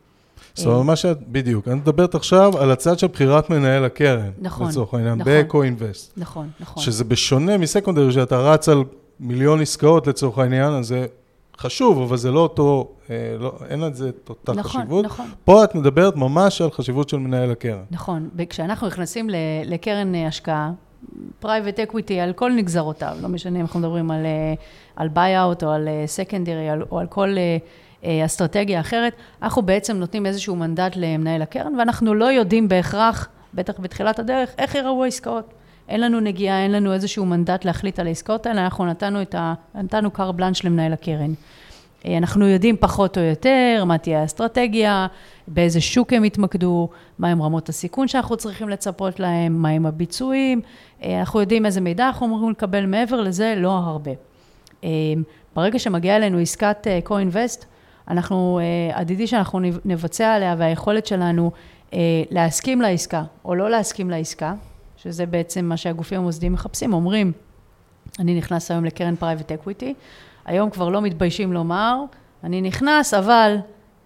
[0.55, 4.31] זאת אומרת, מה שאת, בדיוק, אני מדברת עכשיו על הצד של בחירת מנהל הקרן.
[4.41, 5.33] נכון, לצורך העניין, נכון.
[5.33, 6.13] ב-co-invest.
[6.17, 6.83] נכון, נכון.
[6.83, 8.85] שזה בשונה מסקונדרי, שאתה רץ על
[9.21, 11.07] מיליון עסקאות לצורך העניין, אז זה
[11.59, 15.05] חשוב, אבל זה לא אותו, אה, לא, אין על זה את אותה נכון, חשיבות.
[15.05, 15.27] נכון.
[15.45, 17.85] פה את מדברת ממש על חשיבות של מנהל הקרן.
[17.91, 19.31] נכון, כשאנחנו נכנסים
[19.65, 20.71] לקרן אה, השקעה,
[21.41, 24.55] private equity על כל נגזרותיו, לא משנה אם אנחנו מדברים על, אה,
[24.97, 27.29] על buyout או על secondary או על כל
[28.05, 33.81] אה, אסטרטגיה אחרת, אנחנו בעצם נותנים איזשהו מנדט למנהל הקרן, ואנחנו לא יודעים בהכרח, בטח
[33.81, 35.55] בתחילת הדרך, איך יראו העסקאות.
[35.89, 39.55] אין לנו נגיעה, אין לנו איזשהו מנדט להחליט על העסקאות האלה, אנחנו נתנו את ה...
[39.75, 41.33] נתנו קר בלנש למנהל הקרן.
[42.07, 45.07] אה, אנחנו יודעים פחות או יותר מה תהיה האסטרטגיה,
[45.49, 50.61] באיזה שוק הם יתמקדו, מהם רמות הסיכון שאנחנו צריכים לצפות להם, מהם הביצועים,
[51.03, 54.11] אה, אנחנו יודעים איזה מידע אנחנו אמורים לקבל, מעבר לזה לא הרבה.
[55.57, 57.65] ברגע שמגיעה אלינו עסקת co-invest,
[58.09, 58.61] אנחנו,
[58.93, 61.51] עדידי שאנחנו נבצע עליה והיכולת שלנו
[62.31, 64.55] להסכים לעסקה או לא להסכים לעסקה,
[65.03, 67.33] שזה בעצם מה שהגופים המוסדיים מחפשים, אומרים,
[68.19, 69.95] אני נכנס היום לקרן private equity,
[70.47, 71.97] היום כבר לא מתביישים לומר,
[72.45, 73.57] אני נכנס, אבל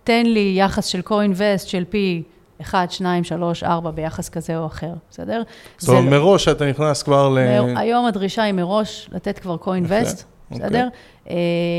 [0.04, 2.22] תן לי יחס של co-invest של פי
[2.60, 5.42] 1, 2, 3, 4 ביחס כזה או אחר, בסדר?
[5.78, 6.10] זאת אומרת, לא...
[6.10, 7.38] מראש אתה נכנס כבר ל...
[7.76, 10.88] היום הדרישה היא מראש לתת כבר co-invest, בסדר?
[11.26, 11.36] אוקיי.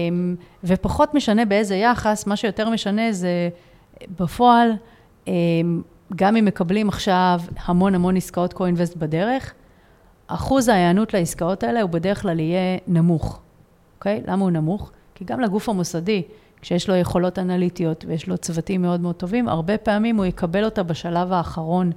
[0.10, 3.50] אמ, ופחות משנה באיזה יחס, מה שיותר משנה זה
[4.20, 4.72] בפועל,
[5.28, 5.82] אמ,
[6.16, 9.54] גם אם מקבלים עכשיו המון המון עסקאות co-invest בדרך,
[10.28, 13.40] אחוז ההיענות לעסקאות האלה הוא בדרך כלל יהיה נמוך,
[13.98, 14.22] אוקיי?
[14.26, 14.32] Okay?
[14.32, 14.92] למה הוא נמוך?
[15.16, 16.22] כי גם לגוף המוסדי,
[16.62, 20.84] כשיש לו יכולות אנליטיות ויש לו צוותים מאוד מאוד טובים, הרבה פעמים הוא יקבל אותה
[20.84, 21.92] בשלב האחרון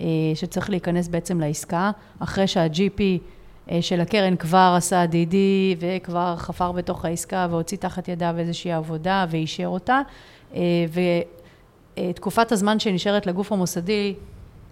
[0.00, 3.00] אה, שצריך להיכנס בעצם לעסקה, אחרי שה-GP
[3.70, 5.34] אה, של הקרן כבר עשה DD
[5.78, 10.00] וכבר חפר בתוך העסקה והוציא תחת ידיו איזושהי עבודה ואישר אותה.
[12.00, 14.14] אה, ותקופת הזמן שנשארת לגוף המוסדי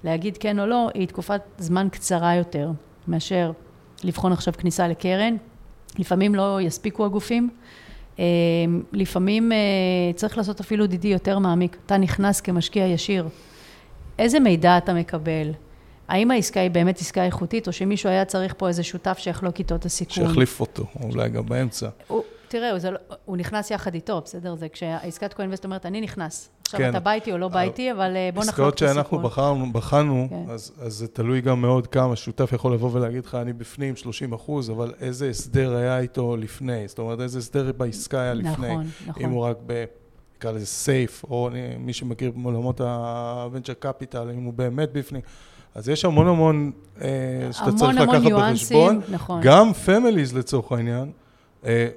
[0.04, 2.70] להגיד כן או לא, היא תקופת זמן קצרה יותר
[3.08, 3.52] מאשר
[4.04, 5.36] לבחון עכשיו כניסה לקרן.
[5.98, 7.50] לפעמים לא יספיקו הגופים.
[8.18, 8.24] אה,
[8.92, 9.52] לפעמים
[10.14, 11.76] צריך לעשות אפילו DD יותר מעמיק.
[11.86, 13.28] אתה נכנס כמשקיע ישיר.
[14.18, 15.52] איזה מידע אתה מקבל?
[16.08, 19.74] האם העסקה היא באמת עסקה איכותית, או שמישהו היה צריך פה איזה שותף שיחלוק איתו
[19.74, 20.28] את הסיכון?
[20.28, 21.88] שיחליף אותו, אולי גם באמצע.
[22.06, 24.54] הוא, תראה, הוא, לא, הוא נכנס יחד איתו, בסדר?
[24.54, 26.50] זה כשהעסקת קו-אינבסט אומרת, אני נכנס.
[26.64, 26.90] עכשיו כן.
[26.90, 28.88] אתה בא איתי או לא בא איתי, אבל אה, בוא נחלוק את הסיכון.
[28.88, 30.50] עסקאות שאנחנו בחנו, כן.
[30.50, 32.16] אז, אז זה תלוי גם מאוד כמה.
[32.16, 36.88] שותף יכול לבוא ולהגיד לך, אני בפנים 30 אחוז, אבל איזה הסדר היה איתו לפני?
[36.88, 38.68] זאת אומרת, איזה הסדר בעסקה היה לפני?
[38.68, 39.22] נכון, נכון.
[39.22, 39.84] אם הוא רק ב...
[40.36, 45.22] נקרא לזה סייף, או מי שמכיר בעולמות ה-venture capital, אם הוא באמת בפנים.
[45.74, 47.08] אז יש המון המון אה,
[47.52, 48.32] שאתה צריך לקחת בחשבון.
[48.32, 49.40] המון ניואנסים, נכון.
[49.44, 51.10] גם families לצורך העניין,
[51.64, 51.88] אה,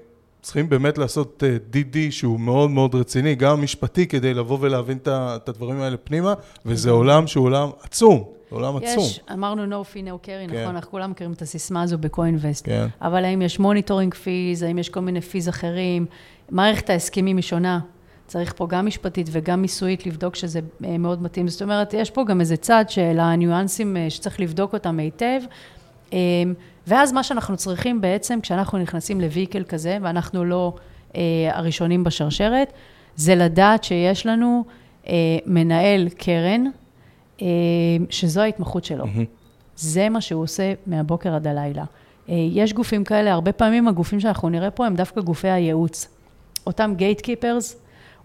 [0.41, 5.49] צריכים באמת לעשות DD אה, שהוא מאוד מאוד רציני, גם משפטי, כדי לבוא ולהבין את
[5.49, 6.33] הדברים האלה פנימה,
[6.65, 6.99] וזה נכון.
[6.99, 8.23] עולם שהוא עולם עצום.
[8.49, 9.03] עולם יש, עצום.
[9.03, 10.61] יש, אמרנו no fee, no carry, כן.
[10.61, 12.63] נכון, אנחנו כולם מכירים את הסיסמה הזו ב-co-invest.
[12.63, 12.87] כן.
[13.01, 16.05] אבל האם יש monitoring fees, האם יש כל מיני fees אחרים,
[16.49, 17.79] מערכת ההסכמים היא שונה.
[18.27, 21.47] צריך פה גם משפטית וגם מיסויית לבדוק שזה אה, מאוד מתאים.
[21.47, 25.41] זאת אומרת, יש פה גם איזה צד של הניואנסים אה, שצריך לבדוק אותם היטב.
[26.13, 26.17] אה,
[26.87, 30.73] ואז מה שאנחנו צריכים בעצם, כשאנחנו נכנסים לוויקל כזה, ואנחנו לא
[31.51, 32.73] הראשונים בשרשרת,
[33.15, 34.65] זה לדעת שיש לנו
[35.45, 36.63] מנהל קרן,
[38.09, 39.05] שזו ההתמחות שלו.
[39.05, 39.25] Mm-hmm.
[39.75, 41.83] זה מה שהוא עושה מהבוקר עד הלילה.
[42.27, 46.07] יש גופים כאלה, הרבה פעמים הגופים שאנחנו נראה פה הם דווקא גופי הייעוץ.
[46.67, 47.75] אותם gatekeepers,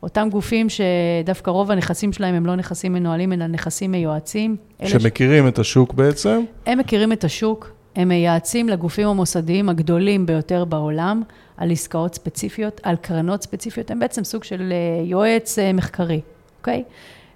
[0.03, 4.57] אותם גופים שדווקא רוב הנכסים שלהם הם לא נכסים מנוהלים, אלא נכסים מיועצים.
[4.85, 5.49] שמכירים ש...
[5.49, 6.45] את השוק בעצם?
[6.67, 11.23] הם מכירים את השוק, הם מייעצים לגופים המוסדיים הגדולים ביותר בעולם
[11.57, 16.21] על עסקאות ספציפיות, על קרנות ספציפיות, הם בעצם סוג של אה, יועץ אה, מחקרי,
[16.59, 16.83] אוקיי?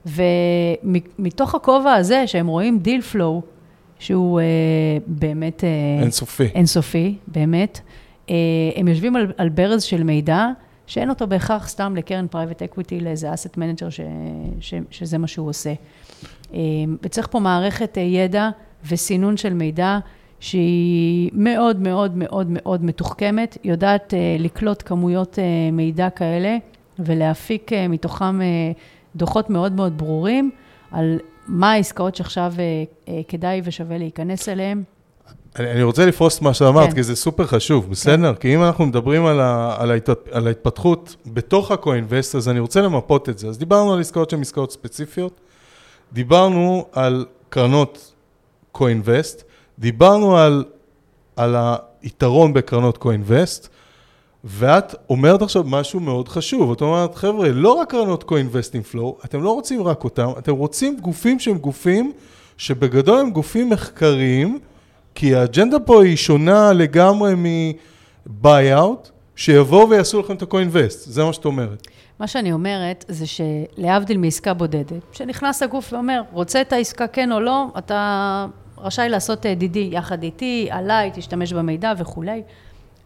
[0.07, 3.43] ומתוך הכובע הזה, שהם רואים deal flow,
[3.99, 4.45] שהוא אה,
[5.07, 5.65] באמת...
[5.65, 6.45] אה, אינסופי.
[6.55, 7.81] אינסופי, באמת.
[8.31, 8.35] אה,
[8.77, 10.47] הם יושבים על, על ברז של מידע,
[10.87, 13.89] שאין אותו בהכרח סתם לקרן private equity, לאיזה asset manager
[14.91, 15.73] שזה מה שהוא עושה.
[16.53, 18.51] אמ, וצריך פה מערכת אה, ידע
[18.89, 19.99] וסינון של מידע
[20.41, 26.57] שהיא מאוד מאוד מאוד מאוד מתוחכמת, יודעת אה, לקלוט כמויות אה, מידע כאלה
[26.99, 28.47] ולהפיק אה, מתוכם אה,
[29.17, 30.51] דוחות מאוד מאוד ברורים
[30.91, 32.53] על מה העסקאות שעכשיו
[33.29, 34.83] כדאי ושווה להיכנס אליהן.
[35.59, 36.95] אני, אני רוצה לפרוס את מה שאמרת, כן.
[36.95, 37.91] כי זה סופר חשוב.
[37.91, 38.35] בסדר?
[38.35, 38.41] כן.
[38.41, 42.81] כי אם אנחנו מדברים על, ה, על, ההת, על ההתפתחות בתוך ה-co-invest, אז אני רוצה
[42.81, 43.49] למפות את זה.
[43.49, 45.41] אז דיברנו על עסקאות שהן עסקאות ספציפיות,
[46.13, 48.15] דיברנו על קרנות
[48.77, 49.50] co-invest,
[49.81, 50.65] דיברנו על,
[51.37, 51.57] על
[52.03, 53.69] היתרון בקרנות co-invest,
[54.45, 59.43] ואת אומרת עכשיו משהו מאוד חשוב, את אומרת, חבר'ה, לא רק קרנות co-investing flow, אתם
[59.43, 62.13] לא רוצים רק אותם, אתם רוצים גופים שהם גופים
[62.57, 64.59] שבגדול הם גופים מחקריים,
[65.15, 71.45] כי האג'נדה פה היא שונה לגמרי מ-buyout, שיבואו ויעשו לכם את ה-co-invest, זה מה שאת
[71.45, 71.87] אומרת.
[72.19, 77.41] מה שאני אומרת זה שלהבדיל מעסקה בודדת, שנכנס הגוף ואומר, רוצה את העסקה כן או
[77.41, 78.47] לא, אתה
[78.83, 82.43] רשאי לעשות דידי יחד איתי, עליי, תשתמש במידע וכולי.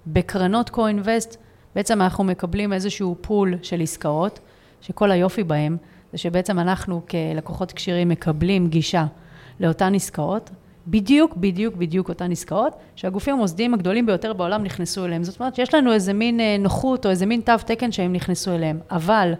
[0.07, 1.37] בקרנות co-invest,
[1.75, 4.41] בעצם אנחנו מקבלים איזשהו פול של עסקאות,
[4.81, 5.77] שכל היופי בהם
[6.13, 9.07] זה שבעצם אנחנו כלקוחות כשירים מקבלים גישה
[9.61, 10.51] לאותן עסקאות,
[10.87, 15.25] בדיוק, בדיוק, בדיוק אותן עסקאות, שהגופים המוסדיים הגדולים ביותר בעולם נכנסו אליהם.
[15.25, 18.51] זאת אומרת, יש לנו איזה מין אה, נוחות או איזה מין תו תקן שהם נכנסו
[18.55, 19.33] אליהם, אבל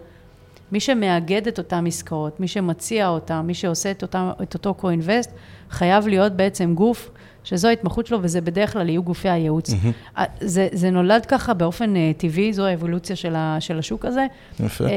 [0.73, 5.31] מי שמאגד את אותן עסקאות, מי שמציע אותן, מי שעושה את, אותם, את אותו co-invest,
[5.71, 7.11] חייב להיות בעצם גוף
[7.45, 9.71] שזו ההתמחות שלו, וזה בדרך כלל יהיו גופי הייעוץ.
[9.71, 10.23] Mm-hmm.
[10.41, 14.27] זה, זה נולד ככה באופן uh, טבעי, זו האבולוציה של, ה, של השוק הזה.
[14.61, 14.85] יפה.
[14.85, 14.91] Uh,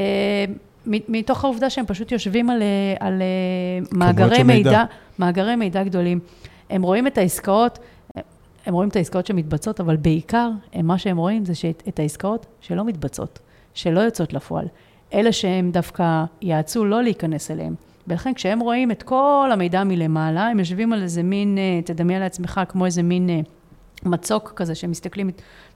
[0.86, 2.62] מתוך העובדה שהם פשוט יושבים על,
[3.00, 3.22] על
[3.92, 4.84] מאגרי מידע, מידע,
[5.18, 6.20] מאגרי מידע גדולים.
[6.70, 7.78] הם רואים את העסקאות,
[8.66, 10.50] הם רואים את העסקאות שמתבצעות, אבל בעיקר,
[10.82, 13.38] מה שהם רואים זה שאת העסקאות שלא מתבצעות,
[13.74, 14.66] שלא יוצאות לפועל.
[15.14, 17.74] אלה שהם דווקא יעצו לא להיכנס אליהם.
[18.08, 22.60] ולכן כשהם רואים את כל המידע מלמעלה, הם יושבים על איזה מין, אה, תדמיין לעצמך
[22.68, 23.40] כמו איזה מין אה,
[24.02, 25.30] מצוק כזה, שהם מסתכלים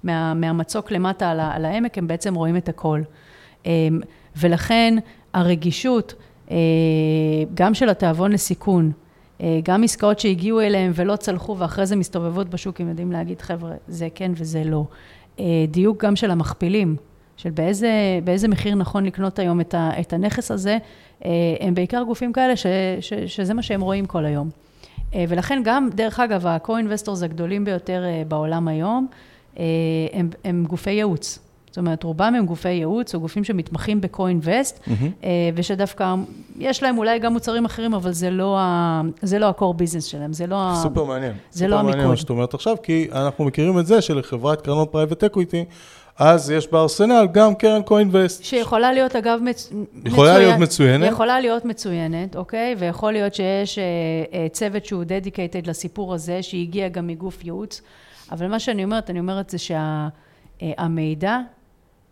[0.04, 3.00] מה, מהמצוק למטה על, על העמק, הם בעצם רואים את הכל.
[3.66, 4.00] אמ,
[4.36, 4.94] ולכן
[5.34, 6.14] הרגישות,
[6.50, 6.56] אה,
[7.54, 8.92] גם של התיאבון לסיכון,
[9.64, 14.08] גם עסקאות שהגיעו אליהם ולא צלחו ואחרי זה מסתובבות בשוק, הם יודעים להגיד, חבר'ה, זה
[14.14, 14.84] כן וזה לא.
[15.68, 16.96] דיוק גם של המכפילים,
[17.42, 17.90] של באיזה,
[18.24, 20.78] באיזה מחיר נכון לקנות היום את, ה, את הנכס הזה,
[21.24, 22.66] אה, הם בעיקר גופים כאלה ש,
[23.00, 24.50] ש, שזה מה שהם רואים כל היום.
[25.14, 29.06] אה, ולכן גם, דרך אגב, ה-co-investors הגדולים ביותר אה, בעולם היום,
[30.12, 31.38] הם, הם גופי ייעוץ.
[31.66, 35.24] זאת אומרת, רובם הם גופי ייעוץ, או גופים שמתמחים ב-co-invest, mm-hmm.
[35.54, 36.14] ושדווקא
[36.58, 40.56] יש להם אולי גם מוצרים אחרים, אבל זה לא ה-core לא business שלהם, זה לא
[40.56, 40.74] ה...
[40.82, 41.32] סופר מעניין.
[41.50, 41.90] זה לא המיקוד.
[41.90, 45.64] סופר מעניין מה שאת אומרת עכשיו, כי אנחנו מכירים את זה שלחברת קרנות private equity,
[46.18, 48.44] אז יש בארסנל גם קרן co-invest.
[48.44, 49.72] שיכולה להיות אגב מצ...
[50.04, 50.48] יכולה מצוין...
[50.48, 51.12] להיות מצוינת.
[51.12, 52.74] יכולה להיות מצוינת, אוקיי?
[52.78, 53.84] ויכול להיות שיש אה,
[54.32, 57.82] אה, צוות שהוא dedicated לסיפור הזה, שהגיע גם מגוף ייעוץ.
[58.32, 61.42] אבל מה שאני אומרת, אני אומרת זה שהמידע שה, אה,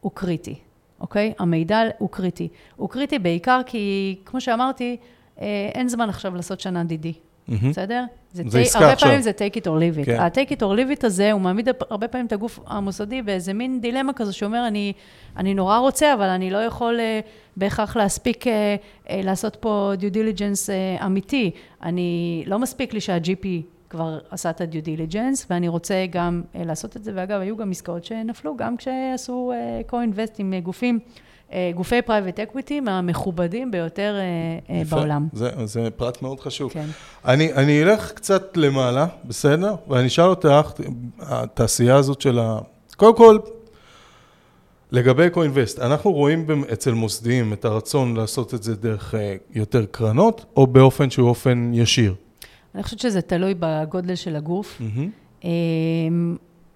[0.00, 0.54] הוא קריטי,
[1.00, 1.32] אוקיי?
[1.38, 2.48] המידע הוא קריטי.
[2.76, 4.96] הוא קריטי בעיקר כי, כמו שאמרתי,
[5.40, 7.12] אה, אין זמן עכשיו לעשות שנה דידי.
[7.50, 8.04] בסדר?
[8.32, 8.88] זה, זה עסקה עכשיו.
[8.88, 10.06] הרבה פעמים זה take it or leave it.
[10.06, 10.20] כן.
[10.20, 13.80] ה-take it or leave it הזה, הוא מעמיד הרבה פעמים את הגוף המוסדי באיזה מין
[13.80, 14.92] דילמה כזו שאומר, אני,
[15.36, 20.14] אני נורא רוצה, אבל אני לא יכול uh, בהכרח להספיק uh, uh, לעשות פה due
[20.14, 20.68] diligence
[21.00, 21.50] uh, אמיתי.
[21.82, 23.46] אני, לא מספיק לי שה-GP
[23.90, 27.12] כבר עשה את ה-due diligence, ואני רוצה גם uh, לעשות את זה.
[27.14, 30.98] ואגב, היו גם עסקאות שנפלו, גם כשעשו uh, co-invest עם uh, גופים.
[31.52, 35.28] אה, גופי private equity מהמכובדים ביותר אה, אה, יפה, בעולם.
[35.32, 36.72] זה, זה פרט מאוד חשוב.
[36.72, 36.86] כן.
[37.24, 39.74] אני, אני אלך קצת למעלה, בסדר?
[39.88, 40.72] ואני אשאל אותך,
[41.18, 42.58] התעשייה הזאת של ה...
[42.96, 43.38] קודם כל,
[44.92, 49.14] לגבי co-invest, אנחנו רואים אצל מוסדיים את הרצון לעשות את זה דרך
[49.54, 52.14] יותר קרנות, או באופן שהוא אופן ישיר?
[52.74, 54.80] אני חושבת שזה תלוי בגודל של הגוף.
[54.80, 55.44] Mm-hmm.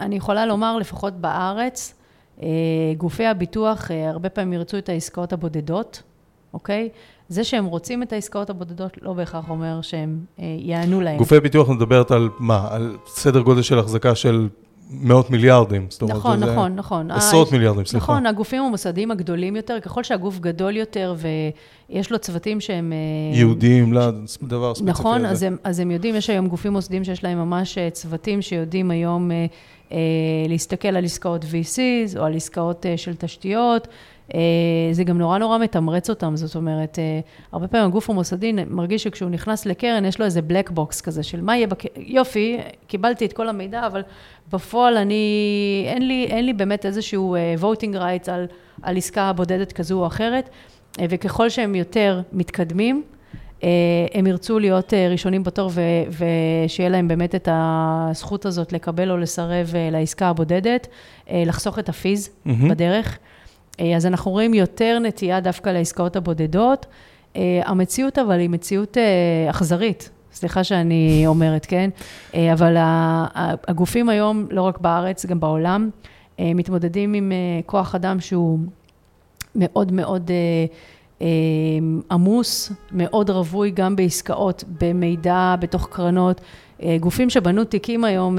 [0.01, 1.95] אני יכולה לומר, לפחות בארץ,
[2.97, 6.03] גופי הביטוח אה, הרבה פעמים ירצו את העסקאות הבודדות,
[6.55, 6.89] אוקיי?
[7.29, 11.19] זה שהם רוצים את העסקאות הבודדות לא בהכרח אומר שהם אה, יענו להם.
[11.19, 12.69] גופי ביטוח מדברת על מה?
[12.71, 14.49] על סדר גודל של החזקה של
[14.91, 15.87] מאות מיליארדים.
[16.03, 17.11] נכון, אומרת, נכון, נכון.
[17.11, 18.13] עשרות מיליארדים, סליחה.
[18.13, 21.15] נכון, הגופים המוסדיים הגדולים יותר, ככל שהגוף גדול יותר
[21.89, 22.93] ויש לו צוותים שהם...
[23.33, 25.47] ייעודיים לדבר ספציפי נכון, הזה.
[25.47, 29.31] נכון, אז, אז הם יודעים, יש היום גופים מוסדיים שיש להם ממש צוותים שיודעים היום
[29.93, 29.97] אה,
[30.49, 33.89] להסתכל על עסקאות VCs או על עסקאות אה, של תשתיות.
[34.35, 34.41] אה,
[34.93, 36.99] זה גם נורא נורא מתמרץ אותם, זאת אומרת,
[37.53, 41.41] הרבה פעמים הגוף המוסדי מרגיש שכשהוא נכנס לקרן, יש לו איזה black box כזה של
[41.41, 44.03] מה יהיה בקרן, יופי, קיבלתי את כל המידע, אבל
[44.53, 48.47] בפועל אני, אין לי, אין לי באמת איזשהו voting rights על,
[48.83, 50.49] על עסקה בודדת כזו או אחרת,
[51.01, 53.03] וככל שהם יותר מתקדמים,
[53.65, 53.69] אה,
[54.15, 55.71] הם ירצו להיות אה, ראשונים בתור
[56.11, 60.89] ושיהיה להם באמת את הזכות הזאת לקבל או לסרב אה, לעסקה הבודדת,
[61.31, 62.51] לחסוך את הפיז mm-hmm.
[62.71, 63.19] בדרך.
[63.81, 66.87] אה, אז אנחנו רואים יותר נטייה דווקא לעסקאות הבודדות.
[67.37, 70.11] אה, המציאות אבל היא מציאות אה, אכזרית.
[70.33, 71.91] סליחה שאני אומרת, כן?
[72.53, 72.77] אבל
[73.69, 75.91] הגופים היום, לא רק בארץ, גם בעולם,
[76.39, 77.33] מתמודדים עם
[77.67, 78.59] כוח אדם שהוא
[79.55, 80.31] מאוד מאוד
[82.11, 86.41] עמוס, מאוד רווי גם בעסקאות, במידע, בתוך קרנות.
[87.01, 88.39] גופים שבנו תיקים היום,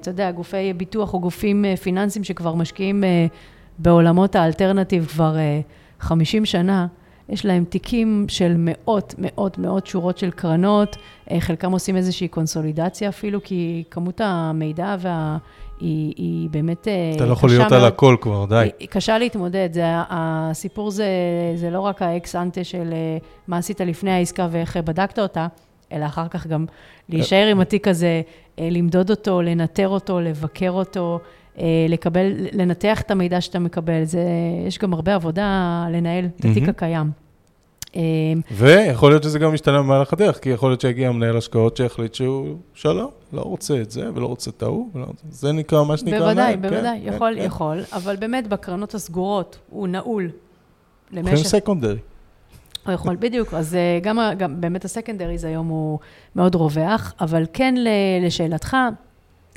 [0.00, 3.04] אתה יודע, גופי ביטוח או גופים פיננסיים שכבר משקיעים
[3.82, 5.36] בעולמות האלטרנטיב כבר
[6.00, 6.86] 50 שנה,
[7.28, 10.96] יש להם תיקים של מאות, מאות, מאות שורות של קרנות,
[11.30, 15.38] אה, חלקם עושים איזושהי קונסולידציה אפילו, כי כמות המידע וה...
[15.80, 17.16] היא, היא באמת קשה מאוד.
[17.16, 18.70] אתה לא יכול להיות מאוד, על הכל כבר, די.
[18.78, 19.68] היא קשה להתמודד.
[19.72, 21.06] זה, הסיפור זה,
[21.54, 23.18] זה לא רק האקס אנטה של אה,
[23.48, 25.46] מה עשית לפני העסקה ואיך בדקת אותה,
[25.92, 26.66] אלא אחר כך גם
[27.08, 28.22] להישאר עם התיק הזה,
[28.58, 31.18] אה, למדוד אותו, לנטר אותו, לבקר אותו.
[31.88, 34.04] לקבל, לנתח את המידע שאתה מקבל.
[34.04, 34.22] זה,
[34.66, 37.10] יש גם הרבה עבודה לנהל את התיק הקיים.
[37.96, 42.14] אמ, ויכול להיות שזה גם משתנה במהלך הדרך, כי יכול להיות שיגיע מנהל השקעות שיחליט
[42.14, 44.90] שהוא שלום, לא רוצה את זה ולא רוצה את ההוא,
[45.30, 46.18] זה נקרא מה שנקרא...
[46.18, 47.96] בוודאי, מנהל, בוודאי, כן, יכול, כן, יכול, כן.
[47.96, 50.30] אבל באמת בקרנות הסגורות הוא נעול
[51.10, 51.32] למשך...
[51.32, 51.98] יכולים סקונדרי.
[52.86, 55.98] הוא יכול, בדיוק, אז אה, גם, גם באמת הסקנדריז היום הוא
[56.36, 57.74] מאוד רווח, אבל כן
[58.22, 58.76] לשאלתך,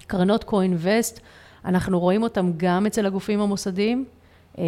[0.07, 1.19] קרנות קו-אינבסט,
[1.65, 4.05] אנחנו רואים אותם גם אצל הגופים המוסדיים,
[4.57, 4.63] אמ,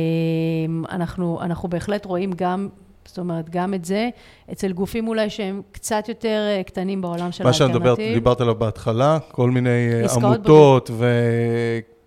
[0.89, 2.69] אנחנו, אנחנו בהחלט רואים גם
[3.07, 4.09] זאת אומרת, גם את זה,
[4.51, 7.77] אצל גופים אולי שהם קצת יותר אה, קטנים בעולם של האלטרנטיב.
[7.77, 11.05] מה שאת דיברת עליו בהתחלה, כל מיני אה, עמותות ו...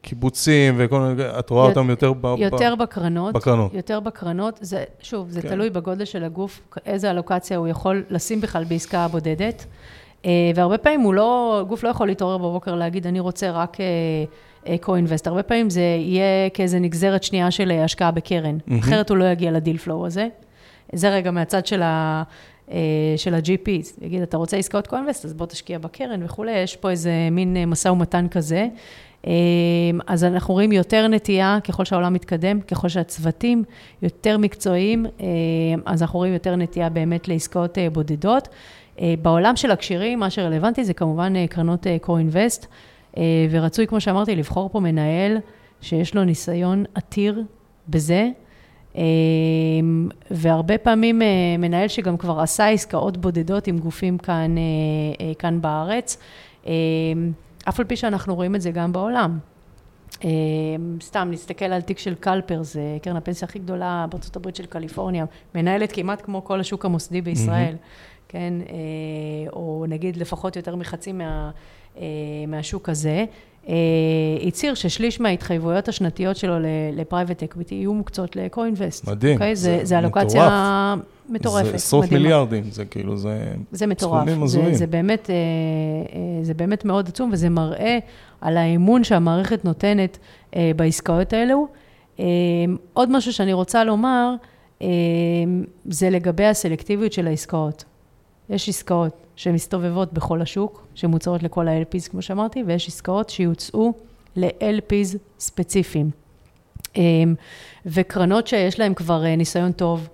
[0.02, 2.34] קיבוצים וכל מיני, את רואה אותם יותר ב...
[2.38, 3.34] יותר בקרנות.
[3.34, 3.74] בקרנות.
[3.74, 4.58] יותר בקרנות.
[4.62, 5.48] זה, שוב, זה כן.
[5.48, 9.66] תלוי בגודל של הגוף, איזה אלוקציה הוא יכול לשים בכלל בעסקה בודדת.
[10.24, 13.76] אה, והרבה פעמים הוא לא, גוף לא יכול להתעורר בבוקר להגיד, אני רוצה רק
[14.66, 15.22] co-invest.
[15.26, 18.58] הרבה פעמים זה יהיה כאיזה נגזרת שנייה של השקעה בקרן.
[18.58, 18.78] Mm-hmm.
[18.78, 20.28] אחרת הוא לא יגיע לדיל פלואו הזה.
[20.92, 22.22] זה רגע מהצד של ה...
[22.70, 26.90] אה, של ה-GPs, יגיד, אתה רוצה עסקאות קו-אינבסט, אז בוא תשקיע בקרן וכולי, יש פה
[26.90, 28.68] איזה מין אה, משא ומתן כזה.
[29.26, 29.32] אה,
[30.06, 33.64] אז אנחנו רואים יותר נטייה, ככל שהעולם מתקדם, ככל שהצוותים
[34.02, 35.06] יותר מקצועיים,
[35.84, 38.48] אז אנחנו רואים יותר נטייה באמת לעסקאות בודדות.
[39.22, 42.66] בעולם של הקשירים, מה שרלוונטי זה כמובן קרנות co-invest,
[43.50, 45.38] ורצוי, כמו שאמרתי, לבחור פה מנהל
[45.80, 47.42] שיש לו ניסיון עתיר
[47.88, 48.30] בזה.
[48.94, 51.26] אמ, והרבה פעמים אה,
[51.58, 54.62] מנהל שגם כבר עשה עסקאות בודדות עם גופים כאן, אה,
[55.26, 56.18] אה, כאן בארץ,
[57.68, 59.38] אף על פי שאנחנו רואים את זה גם בעולם.
[61.00, 65.24] סתם, נסתכל על תיק של CalPERS, זה קרן הפנסיה הכי גדולה בארצות הברית של קליפורניה,
[65.54, 68.28] מנהלת כמעט כמו כל השוק המוסדי בישראל, mm-hmm.
[68.28, 68.52] כן?
[69.52, 71.50] או נגיד לפחות יותר מחצי מה,
[72.48, 73.24] מהשוק הזה.
[73.68, 73.74] אה,
[74.46, 76.54] הצהיר ששליש מההתחייבויות השנתיות שלו
[76.92, 79.08] ל private equity יהיו מוקצות ל co-invest.
[79.08, 79.38] מדהים.
[79.38, 79.40] Okay?
[79.40, 80.94] זה, זה, זה אלוקציה
[81.28, 81.68] מטורפת.
[81.68, 82.22] זה עשרות מדהימה.
[82.22, 83.52] מיליארדים, זה כאילו, זה...
[83.72, 84.28] זה מטורף.
[84.44, 87.98] זה, זה, באמת, אה, אה, זה באמת מאוד עצום, וזה מראה
[88.40, 90.18] על האמון שהמערכת נותנת
[90.76, 91.66] בעסקאות האלו.
[92.92, 94.34] עוד משהו שאני רוצה לומר,
[95.84, 97.84] זה לגבי הסלקטיביות של העסקאות.
[98.50, 103.92] יש עסקאות שמסתובבות בכל השוק, שמוצעות לכל ה-LPs, כמו שאמרתי, ויש עסקאות שיוצאו
[104.36, 106.10] ל-LPs ספציפיים.
[106.96, 107.34] אמ,
[107.86, 110.08] וקרנות שיש להן כבר אה, ניסיון טוב,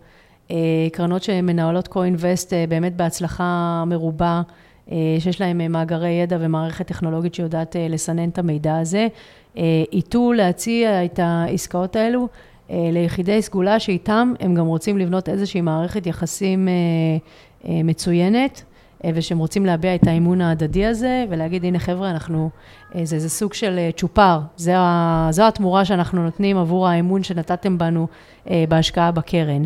[0.50, 0.56] אה,
[0.92, 4.42] קרנות שמנהלות co-invest אה, באמת בהצלחה מרובה,
[5.18, 9.06] שיש להן מאגרי ידע ומערכת טכנולוגית שיודעת לסנן את המידע הזה,
[9.92, 12.28] ייטו להציע את העסקאות האלו
[12.70, 16.68] ליחידי סגולה שאיתם הם גם רוצים לבנות איזושהי מערכת יחסים
[17.68, 18.62] מצוינת.
[19.04, 22.50] אה, ושהם רוצים להביע את האמון ההדדי הזה, ולהגיד, הנה חבר'ה, אנחנו,
[22.94, 24.74] אה, זה, זה סוג של אה, צ'ופר, זה,
[25.30, 28.06] זו התמורה שאנחנו נותנים עבור האמון שנתתם בנו
[28.68, 29.64] בהשקעה בקרן.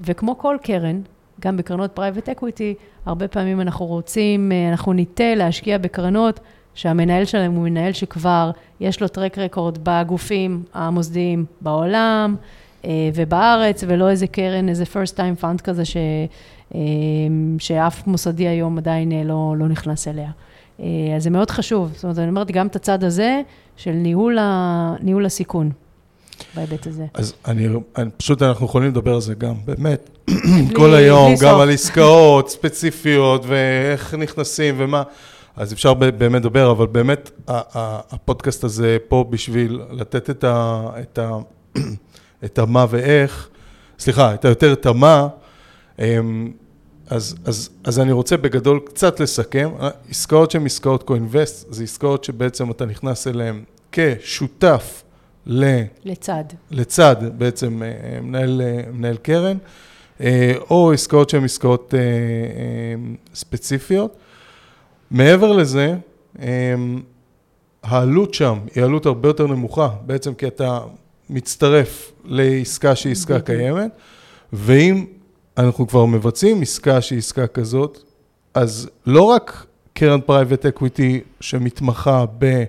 [0.00, 1.00] וכמו כל קרן,
[1.40, 2.74] גם בקרנות private equity,
[3.06, 6.40] הרבה פעמים אנחנו רוצים, אנחנו ניטה להשקיע בקרנות
[6.74, 8.50] שהמנהל שלהם הוא מנהל שכבר
[8.80, 12.36] יש לו track record בגופים המוסדיים בעולם
[13.14, 15.96] ובארץ, ולא איזה קרן, איזה first time fund כזה ש...
[16.74, 20.30] אמ, שאף מוסדי היום עדיין אה, לא, לא נכנס אליה.
[20.80, 21.92] אה, אז זה מאוד חשוב.
[21.94, 23.40] זאת אומרת, אני אומרת גם את הצד הזה
[23.76, 25.70] של ניהול, ה, ניהול הסיכון.
[26.54, 27.06] בהיבט הזה.
[27.14, 30.10] אז אני, אני, פשוט אנחנו יכולים לדבר על זה גם, באמת,
[30.76, 31.60] כל היום, גם סוף.
[31.60, 35.02] על עסקאות ספציפיות, ואיך נכנסים ומה,
[35.56, 40.86] אז אפשר באמת לדבר, אבל באמת הפודקאסט הזה פה בשביל לתת את ה...
[41.00, 41.38] את ה,
[42.44, 43.48] את המה ואיך,
[43.98, 45.28] סליחה, את היותר את המה,
[45.98, 46.52] אמ,
[47.10, 49.70] אז, אז, אז אני רוצה בגדול קצת לסכם.
[50.10, 55.02] עסקאות שהן עסקאות co-invest, זה עסקאות שבעצם אתה נכנס אליהן כשותף
[55.46, 55.82] ל...
[56.04, 56.44] לצד.
[56.70, 59.56] לצד בעצם אה, מנהל, אה, מנהל קרן,
[60.20, 61.94] אה, או עסקאות שהן עסקאות
[63.34, 64.16] ספציפיות.
[65.10, 65.94] מעבר לזה,
[67.82, 70.80] העלות שם היא עלות הרבה יותר נמוכה, בעצם כי אתה
[71.30, 73.90] מצטרף לעסקה שהיא עסקה קיימת,
[74.52, 75.04] ואם
[75.58, 77.98] אנחנו כבר מבצעים עסקה שהיא עסקה כזאת,
[78.54, 82.64] אז לא רק קרן private equity שמתמחה ב,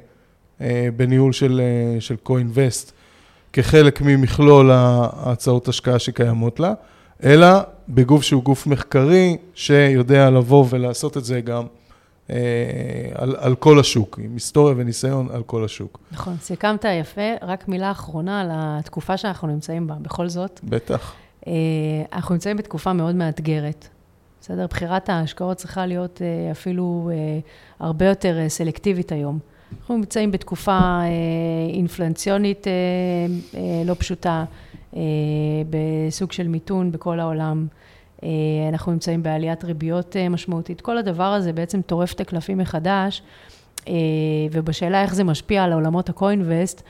[0.61, 2.91] אה, בניהול של, אה, של co-invest
[3.53, 6.73] כחלק ממכלול ההצעות השקעה שקיימות לה,
[7.23, 7.47] אלא
[7.89, 11.63] בגוף שהוא גוף מחקרי שיודע לבוא ולעשות את זה גם
[13.15, 15.99] על, על כל השוק, עם היסטוריה וניסיון על כל השוק.
[16.11, 17.21] נכון, סיכמת יפה.
[17.41, 20.59] רק מילה אחרונה על התקופה שאנחנו נמצאים בה, בכל זאת.
[20.63, 21.15] בטח.
[21.47, 21.53] אה,
[22.13, 23.87] אנחנו נמצאים בתקופה מאוד מאתגרת.
[24.41, 24.67] בסדר?
[24.67, 27.39] בחירת ההשקעות צריכה להיות אה, אפילו אה,
[27.79, 29.39] הרבה יותר סלקטיבית היום.
[29.79, 30.79] אנחנו נמצאים בתקופה
[31.73, 32.67] אינפלנציונית
[33.85, 34.45] לא פשוטה,
[35.69, 37.67] בסוג של מיתון בכל העולם.
[38.69, 40.81] אנחנו נמצאים בעליית ריביות משמעותית.
[40.81, 43.21] כל הדבר הזה בעצם טורף את הקלפים מחדש,
[44.51, 46.81] ובשאלה איך זה משפיע על עולמות ה-co-invest,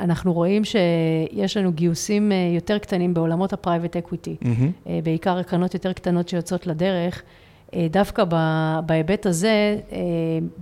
[0.00, 4.88] אנחנו רואים שיש לנו גיוסים אה, יותר קטנים בעולמות ה-private equity, mm-hmm.
[5.04, 7.22] בעיקר הקרנות יותר קטנות שיוצאות לדרך.
[7.74, 8.24] אה, דווקא
[8.86, 9.78] בהיבט הזה,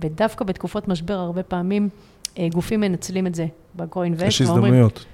[0.01, 1.89] ודווקא בתקופות משבר, הרבה פעמים
[2.51, 3.45] גופים מנצלים את זה
[3.75, 4.25] ב-co-invest.
[4.25, 5.05] יש הזדמנויות.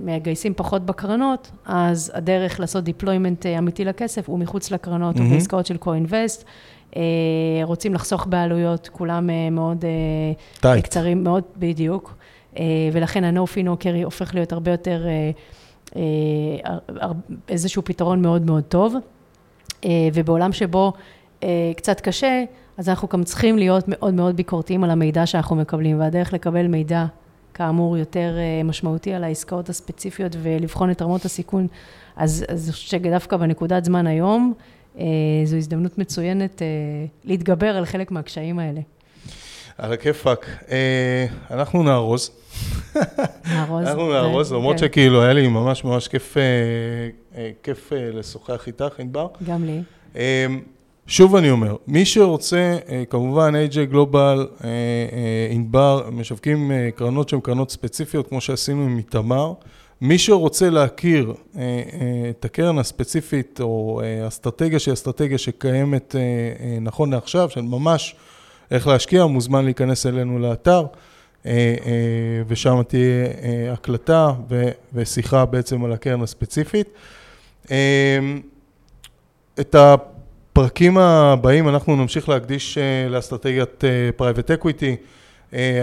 [0.00, 5.22] מגייסים פחות בקרנות, אז הדרך לעשות deployment אמיתי לכסף הוא מחוץ לקרנות mm-hmm.
[5.22, 6.44] או בעסקאות של co-invest.
[7.62, 9.84] רוצים לחסוך בעלויות, כולם מאוד
[10.60, 10.84] טייט.
[10.84, 12.14] קצרים, מאוד בדיוק.
[12.58, 15.30] אה, ולכן ה-No Fee No Carry הופך להיות הרבה יותר אה,
[15.96, 17.08] אה,
[17.48, 18.94] איזשהו פתרון מאוד מאוד טוב.
[20.14, 20.92] ובעולם שבו
[21.76, 22.44] קצת קשה,
[22.78, 27.06] אז אנחנו גם צריכים להיות מאוד מאוד ביקורתיים על המידע שאנחנו מקבלים, והדרך לקבל מידע,
[27.58, 31.66] כאמור, יותר משמעותי על העסקאות הספציפיות ולבחון את רמות הסיכון,
[32.16, 34.52] אז אני חושבת שדווקא בנקודת זמן היום,
[35.44, 36.62] זו הזדמנות מצוינת
[37.24, 38.80] להתגבר על חלק מהקשיים האלה.
[39.78, 40.46] על הכיפאק.
[40.70, 42.30] אה, אנחנו נארוז.
[43.54, 43.86] נארוז.
[43.86, 44.86] אנחנו נארוז, למרות כן.
[44.86, 46.40] שכאילו היה לי ממש ממש אה,
[47.36, 49.26] אה, כיף לשוחח איתך, ענבר.
[49.46, 49.82] גם לי.
[51.08, 52.76] שוב אני אומר, מי שרוצה,
[53.10, 54.48] כמובן AJ גלובל,
[55.50, 59.52] ענבר, משווקים קרנות שהן קרנות ספציפיות, כמו שעשינו עם איתמר.
[60.00, 61.34] מי שרוצה להכיר
[62.30, 66.14] את הקרן הספציפית, או אסטרטגיה שהיא אסטרטגיה שקיימת
[66.80, 68.14] נכון לעכשיו, של ממש...
[68.70, 70.86] איך להשקיע, מוזמן להיכנס אלינו לאתר,
[71.46, 71.52] אה,
[71.86, 74.32] אה, ושם תהיה אה, הקלטה
[74.94, 76.88] ושיחה בעצם על הקרן הספציפית.
[79.60, 79.74] את
[80.58, 82.78] הפרקים הבאים אנחנו נמשיך להקדיש
[83.10, 83.84] לאסטרטגיית
[84.16, 84.96] private equity.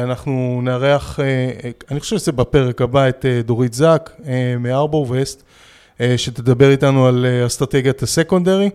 [0.03, 1.19] אנחנו נארח,
[1.91, 4.09] אני חושב שזה בפרק הבא, את דורית זק
[4.59, 5.43] מ HarbourVest,
[6.17, 8.69] שתדבר איתנו על אסטרטגיית ה secondary.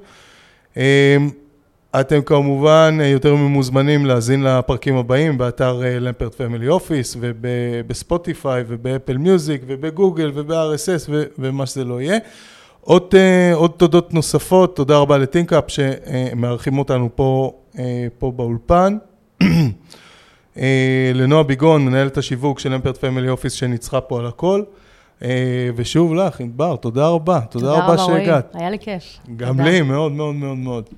[2.01, 9.62] אתם כמובן אה, יותר ממוזמנים להאזין לפרקים הבאים באתר למפרט Family Office ובספוטיפיי ובאפל מיוזיק
[9.66, 12.18] ובגוגל וב-RSS ומה שזה לא יהיה.
[12.80, 17.78] עוד, uh, עוד תודות נוספות, תודה רבה לטינקאפ שמארחים אותנו פה, uh,
[18.18, 18.96] פה באולפן.
[19.42, 19.46] uh,
[21.14, 24.62] לנועה ביגון, מנהלת השיווק של למפרט Family Office שניצחה פה על הכל.
[25.76, 27.40] ושוב לך, ענבר, תודה רבה.
[27.50, 28.54] תודה, תודה רבה שהגעת.
[28.54, 29.02] היה לי כיף.
[29.36, 29.64] גם תודה.
[29.64, 30.88] לי, מאוד מאוד מאוד מאוד.